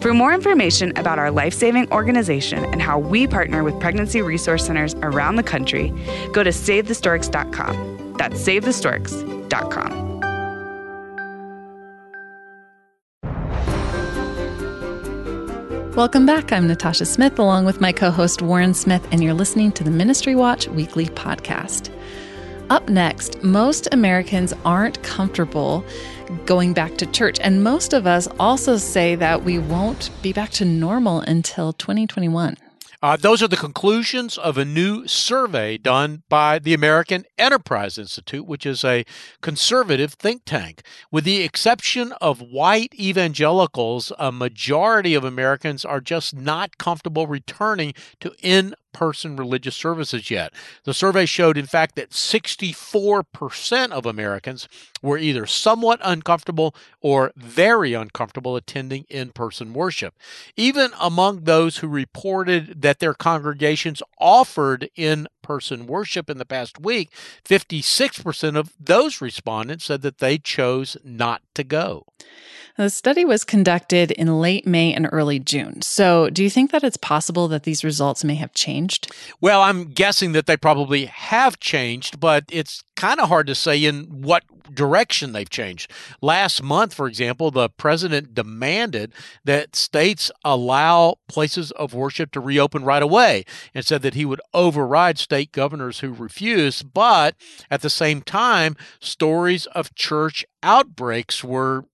For 0.00 0.14
more 0.14 0.32
information 0.32 0.96
about 0.96 1.18
our 1.18 1.30
life 1.30 1.54
saving 1.54 1.90
organization 1.92 2.64
and 2.64 2.80
how 2.80 2.98
we 2.98 3.26
partner 3.26 3.64
with 3.64 3.78
pregnancy 3.80 4.22
resource 4.22 4.64
centers 4.66 4.94
around 4.96 5.36
the 5.36 5.42
country, 5.42 5.92
go 6.32 6.42
to 6.42 6.50
SaveTheStorks.com. 6.50 8.14
That's 8.18 8.40
SaveTheStorks.com. 8.40 10.04
Welcome 15.96 16.26
back. 16.26 16.52
I'm 16.52 16.66
Natasha 16.66 17.06
Smith, 17.06 17.38
along 17.38 17.66
with 17.66 17.80
my 17.80 17.92
co 17.92 18.10
host 18.10 18.42
Warren 18.42 18.74
Smith, 18.74 19.06
and 19.12 19.22
you're 19.22 19.32
listening 19.32 19.70
to 19.72 19.84
the 19.84 19.92
Ministry 19.92 20.34
Watch 20.34 20.66
Weekly 20.66 21.06
Podcast. 21.06 21.88
Up 22.68 22.88
next, 22.88 23.40
most 23.44 23.86
Americans 23.92 24.52
aren't 24.64 25.00
comfortable 25.04 25.84
going 26.46 26.72
back 26.72 26.96
to 26.98 27.06
church, 27.06 27.38
and 27.40 27.64
most 27.64 27.92
of 27.92 28.06
us 28.06 28.28
also 28.38 28.76
say 28.76 29.14
that 29.14 29.44
we 29.44 29.58
won't 29.58 30.10
be 30.22 30.32
back 30.32 30.50
to 30.50 30.64
normal 30.64 31.20
until 31.20 31.72
2021. 31.72 32.56
Uh, 33.04 33.18
those 33.18 33.42
are 33.42 33.48
the 33.48 33.54
conclusions 33.54 34.38
of 34.38 34.56
a 34.56 34.64
new 34.64 35.06
survey 35.06 35.76
done 35.76 36.22
by 36.30 36.58
the 36.58 36.72
American 36.72 37.26
Enterprise 37.36 37.98
Institute, 37.98 38.46
which 38.46 38.64
is 38.64 38.82
a 38.82 39.04
conservative 39.42 40.14
think 40.14 40.40
tank. 40.46 40.80
With 41.10 41.24
the 41.24 41.42
exception 41.42 42.12
of 42.22 42.40
white 42.40 42.94
evangelicals, 42.98 44.10
a 44.18 44.32
majority 44.32 45.14
of 45.14 45.22
Americans 45.22 45.84
are 45.84 46.00
just 46.00 46.34
not 46.34 46.78
comfortable 46.78 47.26
returning 47.26 47.92
to 48.20 48.32
in 48.40 48.74
person 48.94 49.36
religious 49.36 49.76
services 49.76 50.30
yet. 50.30 50.54
The 50.84 50.94
survey 50.94 51.26
showed, 51.26 51.58
in 51.58 51.66
fact, 51.66 51.96
that 51.96 52.12
64% 52.12 53.90
of 53.90 54.06
Americans 54.06 54.66
were 55.04 55.18
either 55.18 55.44
somewhat 55.44 56.00
uncomfortable 56.02 56.74
or 57.02 57.30
very 57.36 57.92
uncomfortable 57.92 58.56
attending 58.56 59.04
in 59.10 59.30
person 59.30 59.74
worship. 59.74 60.14
Even 60.56 60.92
among 60.98 61.44
those 61.44 61.76
who 61.76 61.88
reported 61.88 62.80
that 62.80 63.00
their 63.00 63.12
congregations 63.12 64.02
offered 64.18 64.88
in 64.96 65.28
person 65.42 65.86
worship 65.86 66.30
in 66.30 66.38
the 66.38 66.46
past 66.46 66.80
week, 66.80 67.10
56% 67.44 68.56
of 68.56 68.72
those 68.80 69.20
respondents 69.20 69.84
said 69.84 70.00
that 70.00 70.18
they 70.18 70.38
chose 70.38 70.96
not 71.04 71.42
to 71.54 71.62
go. 71.62 72.06
The 72.76 72.90
study 72.90 73.24
was 73.24 73.44
conducted 73.44 74.10
in 74.10 74.40
late 74.40 74.66
May 74.66 74.92
and 74.92 75.08
early 75.12 75.38
June. 75.38 75.80
So, 75.82 76.28
do 76.28 76.42
you 76.42 76.50
think 76.50 76.72
that 76.72 76.82
it's 76.82 76.96
possible 76.96 77.46
that 77.48 77.62
these 77.62 77.84
results 77.84 78.24
may 78.24 78.34
have 78.34 78.52
changed? 78.52 79.12
Well, 79.40 79.62
I'm 79.62 79.84
guessing 79.84 80.32
that 80.32 80.46
they 80.46 80.56
probably 80.56 81.04
have 81.04 81.60
changed, 81.60 82.18
but 82.18 82.44
it's 82.50 82.82
kind 82.96 83.20
of 83.20 83.28
hard 83.28 83.46
to 83.46 83.54
say 83.54 83.84
in 83.84 84.22
what 84.22 84.42
direction 84.72 84.93
they've 85.32 85.50
changed. 85.50 85.90
Last 86.20 86.62
month, 86.62 86.94
for 86.94 87.06
example, 87.06 87.50
the 87.50 87.68
president 87.68 88.34
demanded 88.34 89.12
that 89.44 89.76
states 89.76 90.30
allow 90.44 91.16
places 91.28 91.70
of 91.72 91.94
worship 91.94 92.30
to 92.32 92.40
reopen 92.40 92.84
right 92.84 93.02
away 93.02 93.44
and 93.74 93.84
said 93.84 94.02
that 94.02 94.14
he 94.14 94.24
would 94.24 94.40
override 94.52 95.18
state 95.18 95.52
governors 95.52 96.00
who 96.00 96.12
refuse. 96.12 96.82
But 96.82 97.34
at 97.70 97.82
the 97.82 97.90
same 97.90 98.22
time, 98.22 98.76
stories 99.00 99.66
of 99.66 99.94
church 99.94 100.44
outbreaks 100.62 101.42
were 101.42 101.84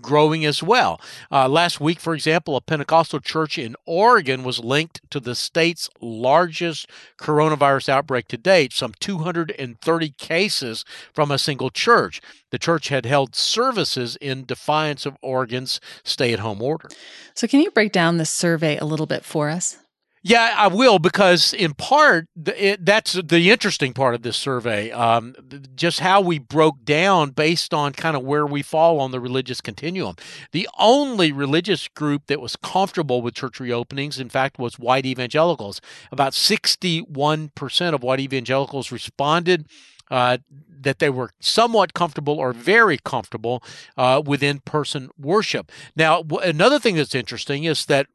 growing 0.00 0.44
as 0.44 0.62
well. 0.62 1.00
Uh, 1.30 1.48
last 1.48 1.80
week, 1.80 2.00
for 2.00 2.14
example, 2.14 2.56
a 2.56 2.60
Pentecostal 2.60 3.20
church 3.20 3.58
in 3.58 3.76
Oregon 3.86 4.42
was 4.42 4.60
linked 4.60 5.00
to 5.10 5.20
the 5.20 5.34
state's 5.34 5.88
largest 6.00 6.88
coronavirus 7.18 7.88
outbreak 7.88 8.28
to 8.28 8.36
date, 8.36 8.72
some 8.72 8.92
230 9.00 10.10
cases 10.10 10.84
from 11.12 11.30
a 11.30 11.38
single 11.38 11.70
church. 11.70 12.20
The 12.50 12.58
church 12.58 12.88
had 12.88 13.06
held 13.06 13.34
services 13.34 14.16
in 14.16 14.44
defiance 14.44 15.06
of 15.06 15.16
Oregon's 15.22 15.80
stay 16.04 16.32
at 16.32 16.40
home 16.40 16.62
order. 16.62 16.88
So, 17.34 17.46
can 17.46 17.60
you 17.60 17.70
break 17.70 17.92
down 17.92 18.16
this 18.16 18.30
survey 18.30 18.76
a 18.78 18.84
little 18.84 19.06
bit 19.06 19.24
for 19.24 19.50
us? 19.50 19.78
Yeah, 20.28 20.56
I 20.58 20.66
will 20.66 20.98
because 20.98 21.52
in 21.52 21.74
part 21.74 22.26
it, 22.46 22.84
that's 22.84 23.12
the 23.12 23.48
interesting 23.48 23.92
part 23.92 24.16
of 24.16 24.22
this 24.22 24.36
survey. 24.36 24.90
Um, 24.90 25.36
just 25.76 26.00
how 26.00 26.20
we 26.20 26.40
broke 26.40 26.84
down 26.84 27.30
based 27.30 27.72
on 27.72 27.92
kind 27.92 28.16
of 28.16 28.24
where 28.24 28.44
we 28.44 28.60
fall 28.60 28.98
on 28.98 29.12
the 29.12 29.20
religious 29.20 29.60
continuum. 29.60 30.16
The 30.50 30.68
only 30.80 31.30
religious 31.30 31.86
group 31.86 32.26
that 32.26 32.40
was 32.40 32.56
comfortable 32.56 33.22
with 33.22 33.34
church 33.34 33.60
reopenings, 33.60 34.18
in 34.18 34.28
fact, 34.28 34.58
was 34.58 34.80
white 34.80 35.06
evangelicals. 35.06 35.80
About 36.10 36.34
sixty-one 36.34 37.50
percent 37.54 37.94
of 37.94 38.02
white 38.02 38.18
evangelicals 38.18 38.90
responded. 38.90 39.66
Uh, 40.10 40.38
that 40.80 40.98
they 40.98 41.10
were 41.10 41.30
somewhat 41.40 41.94
comfortable 41.94 42.34
or 42.38 42.52
very 42.52 42.98
comfortable 42.98 43.62
uh, 43.96 44.22
with 44.24 44.42
in 44.42 44.60
person 44.60 45.10
worship. 45.18 45.72
Now, 45.96 46.22
w- 46.22 46.48
another 46.48 46.78
thing 46.78 46.94
that's 46.96 47.14
interesting 47.14 47.64
is 47.64 47.86
that 47.86 48.06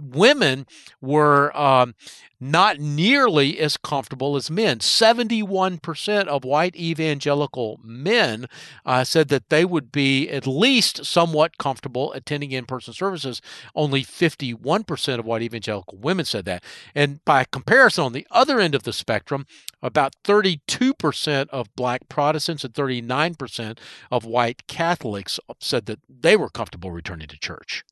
women 0.00 0.66
were 1.00 1.56
um, 1.56 1.94
not 2.40 2.78
nearly 2.78 3.58
as 3.58 3.76
comfortable 3.76 4.36
as 4.36 4.50
men. 4.50 4.78
71% 4.78 6.26
of 6.26 6.44
white 6.44 6.76
evangelical 6.76 7.80
men 7.82 8.46
uh, 8.86 9.04
said 9.04 9.28
that 9.28 9.48
they 9.48 9.64
would 9.64 9.90
be 9.90 10.28
at 10.28 10.46
least 10.46 11.04
somewhat 11.04 11.58
comfortable 11.58 12.12
attending 12.12 12.52
in 12.52 12.64
person 12.64 12.94
services. 12.94 13.40
Only 13.74 14.04
51% 14.04 15.18
of 15.18 15.24
white 15.24 15.42
evangelical 15.42 15.98
women 15.98 16.24
said 16.24 16.44
that. 16.44 16.62
And 16.94 17.24
by 17.24 17.44
comparison, 17.44 18.04
on 18.04 18.12
the 18.12 18.26
other 18.30 18.60
end 18.60 18.74
of 18.74 18.84
the 18.84 18.92
spectrum, 18.92 19.46
about 19.82 20.14
32% 20.24 21.48
of 21.50 21.74
black 21.74 22.08
Protestants 22.08 22.64
and 22.64 22.74
39% 22.74 23.78
of 24.10 24.24
white 24.24 24.66
Catholics 24.66 25.40
said 25.60 25.86
that 25.86 26.00
they 26.08 26.36
were 26.36 26.48
comfortable 26.48 26.90
returning 26.90 27.28
to 27.28 27.38
church. 27.38 27.84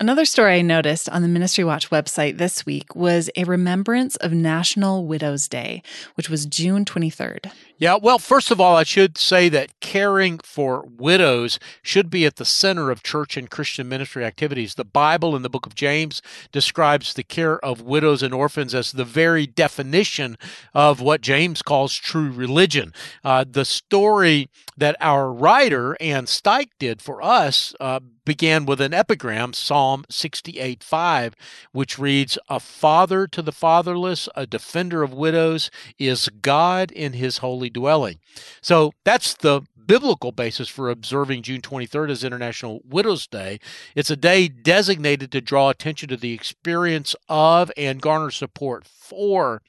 Another 0.00 0.24
story 0.24 0.54
I 0.54 0.62
noticed 0.62 1.08
on 1.08 1.22
the 1.22 1.28
Ministry 1.28 1.64
Watch 1.64 1.90
website 1.90 2.38
this 2.38 2.64
week 2.64 2.94
was 2.94 3.30
a 3.34 3.42
remembrance 3.42 4.14
of 4.14 4.32
National 4.32 5.04
Widows 5.04 5.48
Day, 5.48 5.82
which 6.14 6.30
was 6.30 6.46
June 6.46 6.84
23rd. 6.84 7.50
Yeah, 7.78 7.98
well, 8.00 8.20
first 8.20 8.52
of 8.52 8.60
all, 8.60 8.76
I 8.76 8.84
should 8.84 9.18
say 9.18 9.48
that 9.48 9.80
caring 9.80 10.38
for 10.38 10.84
widows 10.88 11.58
should 11.82 12.10
be 12.10 12.24
at 12.26 12.36
the 12.36 12.44
center 12.44 12.92
of 12.92 13.02
church 13.02 13.36
and 13.36 13.50
Christian 13.50 13.88
ministry 13.88 14.24
activities. 14.24 14.76
The 14.76 14.84
Bible 14.84 15.34
in 15.34 15.42
the 15.42 15.50
book 15.50 15.66
of 15.66 15.74
James 15.74 16.22
describes 16.52 17.14
the 17.14 17.24
care 17.24 17.58
of 17.64 17.80
widows 17.80 18.22
and 18.22 18.32
orphans 18.32 18.76
as 18.76 18.92
the 18.92 19.04
very 19.04 19.48
definition 19.48 20.38
of 20.74 21.00
what 21.00 21.22
James 21.22 21.60
calls 21.60 21.94
true 21.94 22.30
religion. 22.30 22.92
Uh, 23.24 23.44
the 23.48 23.64
story 23.64 24.48
that 24.76 24.94
our 25.00 25.32
writer, 25.32 25.96
Ann 26.00 26.26
Steich, 26.26 26.70
did 26.78 27.02
for 27.02 27.20
us 27.20 27.74
uh, 27.80 27.98
began 28.28 28.66
with 28.66 28.78
an 28.78 28.92
epigram, 28.92 29.54
Psalm 29.54 30.04
68 30.10 30.84
5, 30.84 31.34
which 31.72 31.98
reads, 31.98 32.38
A 32.50 32.60
father 32.60 33.26
to 33.26 33.40
the 33.40 33.52
fatherless, 33.52 34.28
a 34.36 34.46
defender 34.46 35.02
of 35.02 35.14
widows, 35.14 35.70
is 35.98 36.28
God 36.42 36.92
in 36.92 37.14
his 37.14 37.38
holy 37.38 37.70
dwelling. 37.70 38.18
So 38.60 38.92
that's 39.02 39.32
the 39.32 39.62
biblical 39.88 40.30
basis 40.30 40.68
for 40.68 40.90
observing 40.90 41.42
June 41.42 41.62
23rd 41.62 42.10
as 42.10 42.22
International 42.22 42.80
Widows 42.88 43.26
Day. 43.26 43.58
It's 43.96 44.10
a 44.10 44.16
day 44.16 44.46
designated 44.46 45.32
to 45.32 45.40
draw 45.40 45.70
attention 45.70 46.10
to 46.10 46.16
the 46.16 46.34
experience 46.34 47.16
of 47.28 47.72
and 47.76 48.00
garner 48.00 48.30
support 48.30 48.86
for 48.86 49.62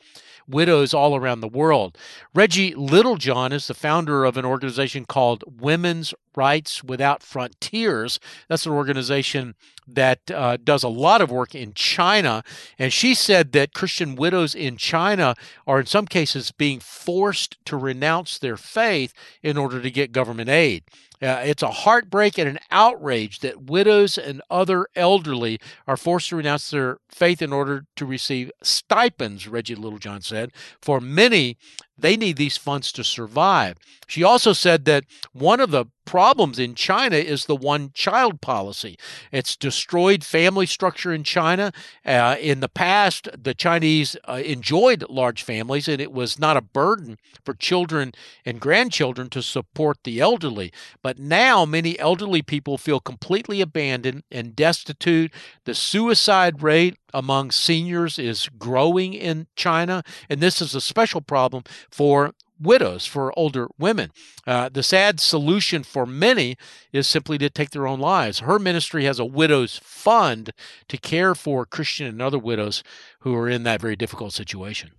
widows 0.46 0.94
all 0.94 1.16
around 1.16 1.40
the 1.40 1.48
world. 1.48 1.98
Reggie 2.36 2.76
Littlejohn 2.76 3.54
is 3.54 3.68
the 3.68 3.74
founder 3.74 4.26
of 4.26 4.36
an 4.36 4.46
organization 4.46 5.06
called 5.06 5.44
Women's 5.48 6.14
Rights 6.36 6.84
Without 6.84 7.24
Frontiers. 7.24 8.20
That's 8.50 8.66
an 8.66 8.74
organization 8.74 9.56
that 9.96 10.32
uh, 10.32 10.58
does 10.58 10.84
a 10.84 10.90
lot 10.90 11.22
of 11.22 11.32
work 11.32 11.56
in 11.56 11.74
China. 11.74 12.44
And 12.78 12.92
she 12.92 13.14
said 13.14 13.52
that 13.54 13.74
Christian 13.74 14.16
widows 14.16 14.56
in 14.56 14.78
China 14.78 15.36
are, 15.66 15.80
in 15.80 15.86
some 15.86 16.06
cases, 16.06 16.52
being 16.52 16.80
forced 16.80 17.58
to 17.66 17.78
renounce 17.78 18.40
their 18.40 18.58
faith 18.58 19.14
in 19.44 19.58
order 19.58 19.82
to 19.82 19.92
get 19.92 20.12
government 20.12 20.50
aid. 20.50 20.84
Uh, 21.22 21.42
it's 21.44 21.64
a 21.64 21.72
heartbreak 21.72 22.38
and 22.38 22.48
an 22.48 22.60
outrage 22.72 23.40
that 23.40 23.64
widows 23.64 24.18
and 24.18 24.42
other 24.50 24.88
elderly 24.96 25.60
are 25.86 25.98
forced 25.98 26.30
to 26.30 26.36
renounce 26.38 26.70
their 26.70 27.00
faith 27.10 27.42
in 27.42 27.52
order 27.52 27.86
to 27.96 28.06
receive 28.06 28.52
stipends, 28.64 29.48
Reggie 29.48 29.76
Littlejohn 29.76 30.22
said. 30.22 30.52
For 30.82 31.02
many, 31.02 31.58
they 31.98 32.16
need 32.16 32.38
these 32.38 32.58
funds 32.58 32.92
to 32.94 33.04
survive. 33.04 33.78
She 34.08 34.24
also 34.24 34.54
said 34.54 34.86
that 34.86 35.04
one 35.34 35.60
of 35.60 35.72
the 35.72 35.88
problems 36.06 36.58
in 36.58 36.74
China 36.74 37.18
is 37.18 37.46
the 37.46 37.56
one 37.56 37.92
child 37.94 38.42
policy. 38.42 38.98
It's 39.32 39.56
destroyed 39.56 40.24
family 40.24 40.66
structure 40.66 41.14
in 41.14 41.24
China. 41.24 41.72
Uh, 42.04 42.36
in 42.40 42.62
the 42.62 42.70
past, 42.70 43.28
the 43.38 43.54
Chinese 43.54 44.16
uh, 44.28 44.42
enjoyed 44.44 45.04
large 45.08 45.44
families, 45.44 45.88
and 45.88 46.02
it 46.02 46.12
was 46.12 46.40
not 46.40 46.58
a 46.58 46.62
burden 46.62 47.20
for 47.46 47.54
children 47.54 48.14
and 48.44 48.60
grandchildren 48.60 49.30
to 49.30 49.44
support 49.44 50.00
the 50.04 50.20
elderly. 50.20 50.72
But 51.04 51.09
now, 51.18 51.66
many 51.66 51.98
elderly 51.98 52.42
people 52.42 52.78
feel 52.78 53.00
completely 53.00 53.62
abandoned 53.62 54.24
and 54.32 54.56
destitute. 54.56 55.34
The 55.66 55.74
suicide 55.74 56.62
rate 56.62 56.98
among 57.14 57.52
seniors 57.52 58.20
is 58.20 58.50
growing 58.58 59.14
in 59.14 59.48
China, 59.56 60.04
and 60.30 60.42
this 60.42 60.62
is 60.62 60.76
a 60.76 60.82
special 60.82 61.22
problem 61.22 61.64
for 61.90 62.34
widows, 62.60 63.06
for 63.06 63.38
older 63.40 63.68
women. 63.78 64.12
Uh, 64.46 64.70
the 64.70 64.84
sad 64.84 65.20
solution 65.20 65.84
for 65.84 66.06
many 66.06 66.58
is 66.92 67.08
simply 67.08 67.38
to 67.38 67.50
take 67.50 67.70
their 67.70 67.88
own 67.88 68.00
lives. 68.00 68.40
Her 68.40 68.60
ministry 68.60 69.06
has 69.06 69.18
a 69.18 69.26
widows 69.26 69.80
fund 69.82 70.52
to 70.90 70.98
care 70.98 71.34
for 71.34 71.66
Christian 71.66 72.08
and 72.08 72.22
other 72.22 72.40
widows 72.40 72.84
who 73.22 73.34
are 73.36 73.50
in 73.50 73.64
that 73.64 73.82
very 73.82 73.96
difficult 73.96 74.34
situation. 74.34 74.92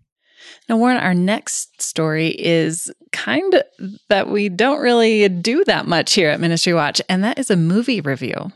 Now, 0.68 0.76
Warren, 0.76 0.98
our 0.98 1.14
next 1.14 1.80
story 1.82 2.28
is 2.28 2.92
kind 3.12 3.54
of 3.54 3.62
that 4.08 4.28
we 4.28 4.48
don't 4.48 4.80
really 4.80 5.28
do 5.28 5.64
that 5.64 5.86
much 5.86 6.12
here 6.14 6.30
at 6.30 6.40
Ministry 6.40 6.74
Watch, 6.74 7.00
and 7.08 7.24
that 7.24 7.38
is 7.38 7.50
a 7.50 7.56
movie 7.56 8.00
review. 8.00 8.52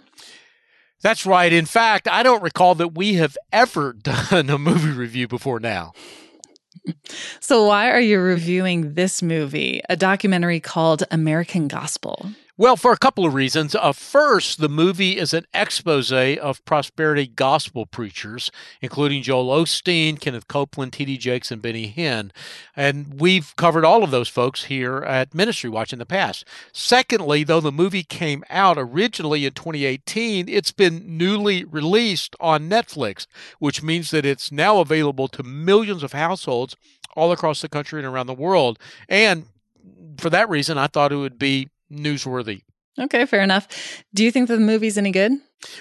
That's 1.03 1.27
right. 1.27 1.53
In 1.53 1.67
fact, 1.67 2.09
I 2.09 2.23
don't 2.23 2.43
recall 2.43 2.75
that 2.77 2.95
we 2.95 3.15
have 3.15 3.37
ever 3.53 3.93
done 4.03 4.49
a 4.49 4.59
movie 4.59 4.91
review 4.93 5.29
before 5.29 5.61
now. 5.61 5.93
So, 7.41 7.67
why 7.67 7.91
are 7.91 8.01
you 8.01 8.21
reviewing 8.21 8.95
this 8.95 9.23
movie, 9.23 9.81
a 9.89 9.97
documentary 9.97 10.61
called 10.61 11.03
American 11.11 11.67
Gospel? 11.69 12.31
Well, 12.57 12.77
for 12.77 12.93
a 12.93 12.97
couple 12.97 13.27
of 13.27 13.35
reasons. 13.35 13.75
Uh, 13.75 13.91
first, 13.91 14.61
the 14.61 14.69
movie 14.69 15.19
is 15.19 15.35
an 15.35 15.45
expose 15.53 16.13
of 16.13 16.65
prosperity 16.65 17.27
gospel 17.27 17.85
preachers, 17.85 18.53
including 18.81 19.25
Joel 19.25 19.61
Osteen, 19.61 20.21
Kenneth 20.21 20.47
Copeland, 20.47 20.93
T.D. 20.93 21.19
Jakes, 21.19 21.51
and 21.51 21.61
Benny 21.61 21.93
Hinn. 21.93 22.31
And 22.77 23.19
we've 23.21 23.57
covered 23.57 23.85
all 23.85 24.05
of 24.05 24.13
those 24.13 24.29
folks 24.29 24.67
here 24.67 24.99
at 24.99 25.35
Ministry 25.35 25.69
Watch 25.69 25.93
in 25.93 25.99
the 25.99 26.07
past. 26.07 26.45
Secondly, 26.73 27.43
though 27.43 27.61
the 27.61 27.73
movie 27.73 28.05
came 28.05 28.45
out 28.49 28.77
originally 28.79 29.45
in 29.47 29.53
2018, 29.55 30.49
it's 30.49 30.71
been 30.71 31.19
newly 31.19 31.65
released 31.65 32.37
on 32.39 32.71
Netflix, 32.71 33.27
which 33.59 33.83
means 33.83 34.13
that 34.13 34.25
it's 34.25 34.53
now 34.53 34.79
available 34.79 35.27
to 35.27 35.43
millions 35.43 36.05
of 36.05 36.13
households 36.13 36.77
all 37.17 37.33
across 37.33 37.63
the 37.63 37.69
country 37.69 37.99
and 37.99 38.07
around 38.07 38.29
the 38.29 38.33
world. 38.33 38.79
And 39.09 39.47
for 40.19 40.31
that 40.31 40.49
reason, 40.49 40.79
I 40.79 40.87
thought 40.87 41.11
it 41.11 41.17
would 41.17 41.39
be 41.39 41.69
newsworthy. 41.91 42.63
Okay, 42.99 43.27
fair 43.27 43.43
enough. 43.43 43.67
Do 44.15 44.25
you 44.25 44.31
think 44.31 44.49
that 44.49 44.55
the 44.55 44.61
movie's 44.61 44.97
any 44.97 45.11
good? 45.11 45.33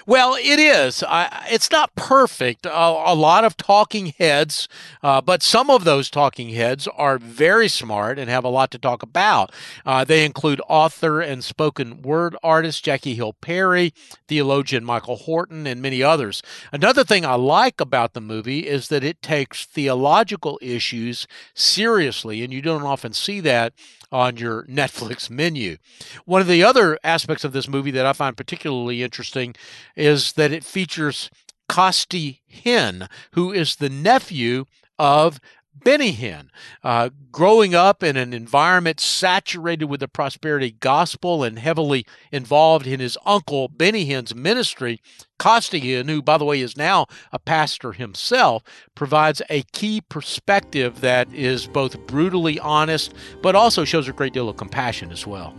Well, 0.06 0.34
it 0.34 0.58
is. 0.58 1.02
I, 1.02 1.46
it's 1.50 1.70
not 1.70 1.94
perfect. 1.94 2.66
A, 2.66 2.70
a, 2.72 3.14
lot 3.14 3.44
of 3.44 3.56
talking 3.56 4.14
heads, 4.18 4.68
uh, 5.02 5.20
but 5.20 5.42
some 5.42 5.70
of 5.70 5.84
those 5.84 6.10
talking 6.10 6.50
heads 6.50 6.88
are 6.88 7.18
very 7.18 7.68
smart 7.68 8.18
and 8.18 8.30
have 8.30 8.44
a 8.44 8.48
lot 8.48 8.70
to 8.72 8.78
talk 8.78 9.02
about. 9.02 9.52
Uh, 9.84 10.04
they 10.04 10.24
include 10.24 10.60
author 10.68 11.20
and 11.20 11.44
spoken 11.44 12.02
word 12.02 12.36
artist 12.42 12.84
Jackie 12.84 13.14
Hill 13.14 13.34
Perry, 13.34 13.92
theologian 14.28 14.84
Michael 14.84 15.16
Horton, 15.16 15.66
and 15.66 15.82
many 15.82 16.02
others. 16.02 16.42
Another 16.72 17.04
thing 17.04 17.24
I 17.24 17.34
like 17.34 17.80
about 17.80 18.14
the 18.14 18.20
movie 18.20 18.60
is 18.60 18.88
that 18.88 19.04
it 19.04 19.22
takes 19.22 19.64
theological 19.64 20.58
issues 20.62 21.26
seriously, 21.54 22.42
and 22.42 22.52
you 22.52 22.62
don't 22.62 22.82
often 22.82 23.12
see 23.12 23.40
that 23.40 23.74
on 24.10 24.36
your 24.36 24.64
Netflix 24.68 25.30
menu. 25.30 25.76
One 26.24 26.40
of 26.40 26.46
the 26.46 26.62
other 26.62 26.98
aspects 27.04 27.44
of 27.44 27.52
this 27.52 27.68
movie 27.68 27.90
that 27.92 28.06
I 28.06 28.12
find 28.12 28.36
particularly 28.36 29.02
interesting 29.02 29.54
is 29.96 30.32
that 30.34 30.52
it 30.52 30.64
features 30.64 31.30
Costi 31.68 32.42
Hinn, 32.52 33.08
who 33.32 33.52
is 33.52 33.76
the 33.76 33.88
nephew 33.88 34.66
of 34.98 35.40
Benny 35.74 36.12
Hinn. 36.12 36.48
Uh, 36.82 37.10
growing 37.32 37.74
up 37.74 38.02
in 38.02 38.16
an 38.16 38.32
environment 38.32 39.00
saturated 39.00 39.86
with 39.86 40.00
the 40.00 40.08
prosperity 40.08 40.70
gospel 40.70 41.42
and 41.42 41.58
heavily 41.58 42.06
involved 42.30 42.86
in 42.86 43.00
his 43.00 43.18
uncle 43.26 43.68
Benny 43.68 44.06
Hinn's 44.06 44.34
ministry, 44.34 45.00
Costi 45.44 45.78
Hinn, 45.78 46.08
who, 46.08 46.22
by 46.22 46.38
the 46.38 46.44
way, 46.46 46.62
is 46.62 46.74
now 46.74 47.04
a 47.30 47.38
pastor 47.38 47.92
himself, 47.92 48.62
provides 48.94 49.42
a 49.50 49.60
key 49.72 50.00
perspective 50.00 51.02
that 51.02 51.30
is 51.34 51.66
both 51.66 51.98
brutally 52.06 52.58
honest, 52.60 53.12
but 53.42 53.54
also 53.54 53.84
shows 53.84 54.08
a 54.08 54.14
great 54.14 54.32
deal 54.32 54.48
of 54.48 54.56
compassion 54.56 55.12
as 55.12 55.26
well. 55.26 55.54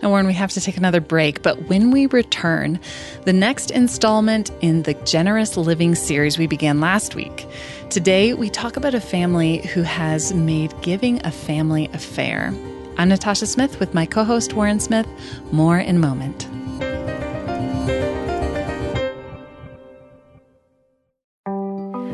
Now, 0.00 0.10
Warren, 0.10 0.28
we 0.28 0.32
have 0.34 0.52
to 0.52 0.60
take 0.60 0.76
another 0.76 1.00
break, 1.00 1.42
but 1.42 1.60
when 1.68 1.90
we 1.90 2.06
return, 2.06 2.78
the 3.24 3.32
next 3.32 3.72
installment 3.72 4.52
in 4.60 4.84
the 4.84 4.94
Generous 4.94 5.56
Living 5.56 5.96
series 5.96 6.38
we 6.38 6.46
began 6.46 6.80
last 6.80 7.16
week. 7.16 7.48
Today, 7.90 8.32
we 8.32 8.48
talk 8.48 8.76
about 8.76 8.94
a 8.94 9.00
family 9.00 9.58
who 9.66 9.82
has 9.82 10.32
made 10.34 10.72
giving 10.82 11.20
a 11.26 11.32
family 11.32 11.88
affair. 11.92 12.54
I'm 12.96 13.08
Natasha 13.08 13.46
Smith 13.46 13.80
with 13.80 13.92
my 13.92 14.06
co 14.06 14.22
host 14.22 14.52
Warren 14.52 14.78
Smith. 14.78 15.08
More 15.50 15.80
in 15.80 15.96
a 15.96 15.98
moment. 15.98 16.46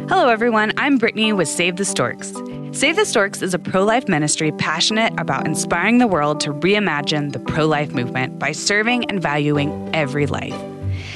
Hello, 0.09 0.29
everyone. 0.29 0.73
I'm 0.77 0.99
Brittany 0.99 1.33
with 1.33 1.47
Save 1.49 1.77
the 1.77 1.85
Storks. 1.85 2.33
Save 2.73 2.97
the 2.97 3.05
Storks 3.05 3.41
is 3.41 3.55
a 3.55 3.59
pro 3.59 3.85
life 3.85 4.09
ministry 4.09 4.51
passionate 4.51 5.13
about 5.19 5.47
inspiring 5.47 5.99
the 5.99 6.09
world 6.09 6.41
to 6.41 6.53
reimagine 6.53 7.33
the 7.33 7.39
pro 7.39 7.67
life 7.67 7.93
movement 7.95 8.37
by 8.39 8.51
serving 8.51 9.05
and 9.09 9.23
valuing 9.23 9.89
every 9.95 10.27
life. 10.27 10.55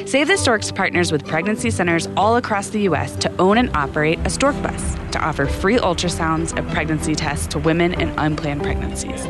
Save 0.06 0.28
the 0.28 0.36
Storks 0.36 0.70
partners 0.70 1.10
with 1.10 1.26
pregnancy 1.26 1.68
centers 1.70 2.06
all 2.16 2.36
across 2.36 2.68
the 2.68 2.82
U.S. 2.82 3.16
to 3.16 3.40
own 3.40 3.58
and 3.58 3.74
operate 3.76 4.20
a 4.24 4.30
stork 4.30 4.60
bus 4.62 4.94
to 5.10 5.18
offer 5.18 5.46
free 5.46 5.78
ultrasounds 5.78 6.56
and 6.56 6.68
pregnancy 6.70 7.16
tests 7.16 7.48
to 7.48 7.58
women 7.58 7.92
in 7.94 8.10
unplanned 8.18 8.62
pregnancies. 8.62 9.26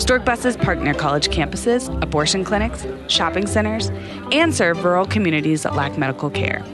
Stork 0.00 0.24
buses 0.24 0.56
park 0.56 0.78
near 0.78 0.94
college 0.94 1.28
campuses, 1.28 1.90
abortion 2.00 2.44
clinics, 2.44 2.86
shopping 3.08 3.46
centers, 3.46 3.90
and 4.30 4.54
serve 4.54 4.84
rural 4.84 5.04
communities 5.04 5.64
that 5.64 5.74
lack 5.74 5.98
medical 5.98 6.30
care. 6.30 6.64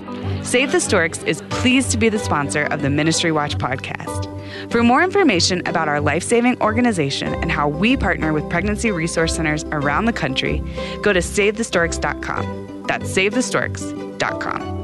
Save 0.42 0.72
the 0.72 0.80
Storks 0.80 1.22
is 1.24 1.42
pleased 1.50 1.90
to 1.92 1.98
be 1.98 2.08
the 2.08 2.18
sponsor 2.18 2.64
of 2.64 2.82
the 2.82 2.90
Ministry 2.90 3.30
Watch 3.30 3.56
podcast. 3.58 4.26
For 4.70 4.82
more 4.82 5.02
information 5.02 5.62
about 5.66 5.88
our 5.88 6.00
life 6.00 6.22
saving 6.22 6.60
organization 6.60 7.34
and 7.34 7.52
how 7.52 7.68
we 7.68 7.96
partner 7.96 8.32
with 8.32 8.48
pregnancy 8.50 8.90
resource 8.90 9.34
centers 9.36 9.64
around 9.64 10.06
the 10.06 10.12
country, 10.12 10.62
go 11.02 11.12
to 11.12 11.20
SaveTheStorks.com. 11.20 12.84
That's 12.86 13.10
SaveTheStorks.com. 13.10 14.80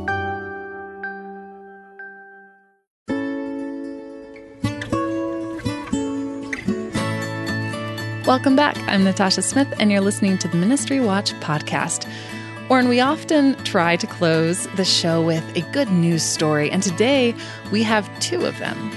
Welcome 8.27 8.57
back. 8.57 8.77
I'm 8.89 9.05
Natasha 9.05 9.41
Smith, 9.41 9.73
and 9.79 9.91
you're 9.91 10.01
listening 10.01 10.37
to 10.39 10.49
the 10.49 10.57
Ministry 10.57 10.99
Watch 11.01 11.33
podcast. 11.35 12.09
Warren, 12.69 12.89
we 12.89 12.99
often 12.99 13.55
try 13.63 13.95
to 13.95 14.09
close 14.09 14.67
the 14.75 14.85
show 14.85 15.25
with 15.25 15.45
a 15.57 15.61
good 15.71 15.89
news 15.89 16.25
story, 16.25 16.69
and 16.69 16.83
today 16.83 17.33
we 17.71 17.85
have 17.85 18.11
two 18.19 18.45
of 18.45 18.59
them. 18.59 18.91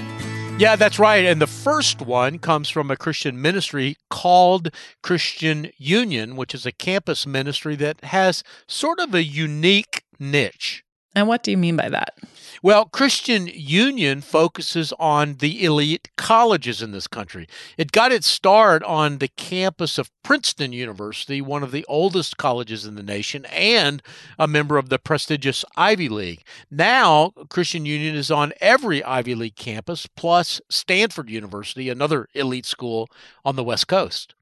Yeah, 0.58 0.74
that's 0.74 0.98
right. 0.98 1.24
And 1.24 1.40
the 1.40 1.46
first 1.46 2.02
one 2.02 2.40
comes 2.40 2.68
from 2.68 2.90
a 2.90 2.96
Christian 2.96 3.40
ministry 3.40 3.96
called 4.10 4.70
Christian 5.04 5.70
Union, 5.78 6.34
which 6.34 6.52
is 6.52 6.66
a 6.66 6.72
campus 6.72 7.28
ministry 7.28 7.76
that 7.76 8.02
has 8.06 8.42
sort 8.66 8.98
of 8.98 9.14
a 9.14 9.22
unique 9.22 10.02
niche. 10.18 10.82
And 11.14 11.28
what 11.28 11.44
do 11.44 11.52
you 11.52 11.56
mean 11.56 11.76
by 11.76 11.90
that? 11.90 12.18
Well, 12.62 12.84
Christian 12.84 13.46
Union 13.46 14.20
focuses 14.20 14.92
on 14.98 15.36
the 15.36 15.64
elite 15.64 16.10
colleges 16.16 16.82
in 16.82 16.92
this 16.92 17.06
country. 17.06 17.48
It 17.78 17.90
got 17.90 18.12
its 18.12 18.26
start 18.26 18.82
on 18.82 19.16
the 19.16 19.28
campus 19.28 19.96
of 19.96 20.10
Princeton 20.22 20.74
University, 20.74 21.40
one 21.40 21.62
of 21.62 21.72
the 21.72 21.86
oldest 21.88 22.36
colleges 22.36 22.84
in 22.84 22.96
the 22.96 23.02
nation, 23.02 23.46
and 23.46 24.02
a 24.38 24.46
member 24.46 24.76
of 24.76 24.90
the 24.90 24.98
prestigious 24.98 25.64
Ivy 25.74 26.10
League. 26.10 26.42
Now, 26.70 27.32
Christian 27.48 27.86
Union 27.86 28.14
is 28.14 28.30
on 28.30 28.52
every 28.60 29.02
Ivy 29.02 29.34
League 29.34 29.56
campus, 29.56 30.06
plus 30.06 30.60
Stanford 30.68 31.30
University, 31.30 31.88
another 31.88 32.28
elite 32.34 32.66
school 32.66 33.08
on 33.42 33.56
the 33.56 33.64
West 33.64 33.88
Coast. 33.88 34.34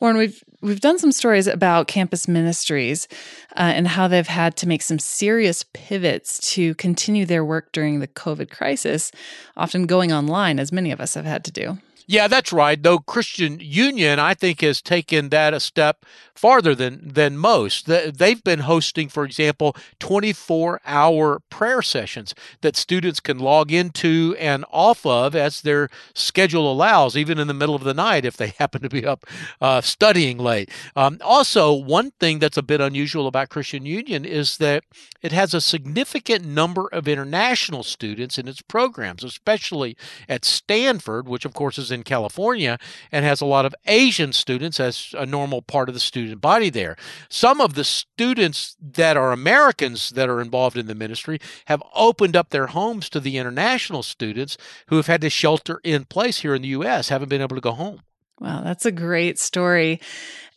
Warren, 0.00 0.16
we've 0.16 0.42
we've 0.62 0.80
done 0.80 0.98
some 0.98 1.12
stories 1.12 1.46
about 1.46 1.86
campus 1.86 2.26
ministries 2.26 3.06
uh, 3.50 3.72
and 3.74 3.86
how 3.86 4.08
they've 4.08 4.26
had 4.26 4.56
to 4.56 4.66
make 4.66 4.80
some 4.80 4.98
serious 4.98 5.62
pivots 5.74 6.52
to 6.54 6.74
continue 6.76 7.26
their 7.26 7.44
work 7.44 7.70
during 7.72 8.00
the 8.00 8.08
COVID 8.08 8.50
crisis, 8.50 9.12
often 9.58 9.86
going 9.86 10.10
online, 10.10 10.58
as 10.58 10.72
many 10.72 10.90
of 10.90 11.00
us 11.00 11.14
have 11.14 11.26
had 11.26 11.44
to 11.44 11.52
do. 11.52 11.78
Yeah, 12.10 12.26
that's 12.26 12.52
right. 12.52 12.82
Though 12.82 12.98
Christian 12.98 13.60
Union, 13.60 14.18
I 14.18 14.34
think, 14.34 14.62
has 14.62 14.82
taken 14.82 15.28
that 15.28 15.54
a 15.54 15.60
step 15.60 16.04
farther 16.34 16.74
than 16.74 17.00
than 17.04 17.38
most. 17.38 17.86
They've 17.86 18.42
been 18.42 18.60
hosting, 18.60 19.08
for 19.08 19.24
example, 19.24 19.76
24-hour 20.00 21.42
prayer 21.50 21.82
sessions 21.82 22.34
that 22.62 22.74
students 22.74 23.20
can 23.20 23.38
log 23.38 23.70
into 23.70 24.34
and 24.40 24.64
off 24.72 25.06
of 25.06 25.36
as 25.36 25.60
their 25.60 25.88
schedule 26.12 26.72
allows, 26.72 27.16
even 27.16 27.38
in 27.38 27.46
the 27.46 27.54
middle 27.54 27.76
of 27.76 27.84
the 27.84 27.94
night 27.94 28.24
if 28.24 28.36
they 28.36 28.48
happen 28.58 28.82
to 28.82 28.88
be 28.88 29.06
up 29.06 29.24
uh, 29.60 29.80
studying 29.80 30.38
late. 30.38 30.68
Um, 30.96 31.18
also, 31.22 31.72
one 31.72 32.10
thing 32.18 32.40
that's 32.40 32.56
a 32.56 32.62
bit 32.62 32.80
unusual 32.80 33.28
about 33.28 33.50
Christian 33.50 33.86
Union 33.86 34.24
is 34.24 34.56
that 34.56 34.82
it 35.22 35.30
has 35.30 35.54
a 35.54 35.60
significant 35.60 36.44
number 36.44 36.88
of 36.88 37.06
international 37.06 37.84
students 37.84 38.36
in 38.36 38.48
its 38.48 38.62
programs, 38.62 39.22
especially 39.22 39.96
at 40.28 40.44
Stanford, 40.44 41.28
which 41.28 41.44
of 41.44 41.54
course 41.54 41.78
is 41.78 41.92
in 41.92 41.99
California 42.02 42.78
and 43.12 43.24
has 43.24 43.40
a 43.40 43.46
lot 43.46 43.64
of 43.64 43.74
Asian 43.86 44.32
students 44.32 44.80
as 44.80 45.14
a 45.16 45.26
normal 45.26 45.62
part 45.62 45.88
of 45.88 45.94
the 45.94 46.00
student 46.00 46.40
body 46.40 46.70
there. 46.70 46.96
Some 47.28 47.60
of 47.60 47.74
the 47.74 47.84
students 47.84 48.76
that 48.80 49.16
are 49.16 49.32
Americans 49.32 50.10
that 50.10 50.28
are 50.28 50.40
involved 50.40 50.76
in 50.76 50.86
the 50.86 50.94
ministry 50.94 51.38
have 51.66 51.82
opened 51.94 52.36
up 52.36 52.50
their 52.50 52.68
homes 52.68 53.08
to 53.10 53.20
the 53.20 53.36
international 53.36 54.02
students 54.02 54.56
who 54.86 54.96
have 54.96 55.06
had 55.06 55.20
to 55.22 55.30
shelter 55.30 55.80
in 55.84 56.04
place 56.04 56.40
here 56.40 56.54
in 56.54 56.62
the 56.62 56.68
U.S., 56.68 57.08
haven't 57.08 57.28
been 57.28 57.40
able 57.40 57.56
to 57.56 57.60
go 57.60 57.72
home. 57.72 58.02
Wow, 58.40 58.62
that's 58.62 58.86
a 58.86 58.92
great 58.92 59.38
story. 59.38 60.00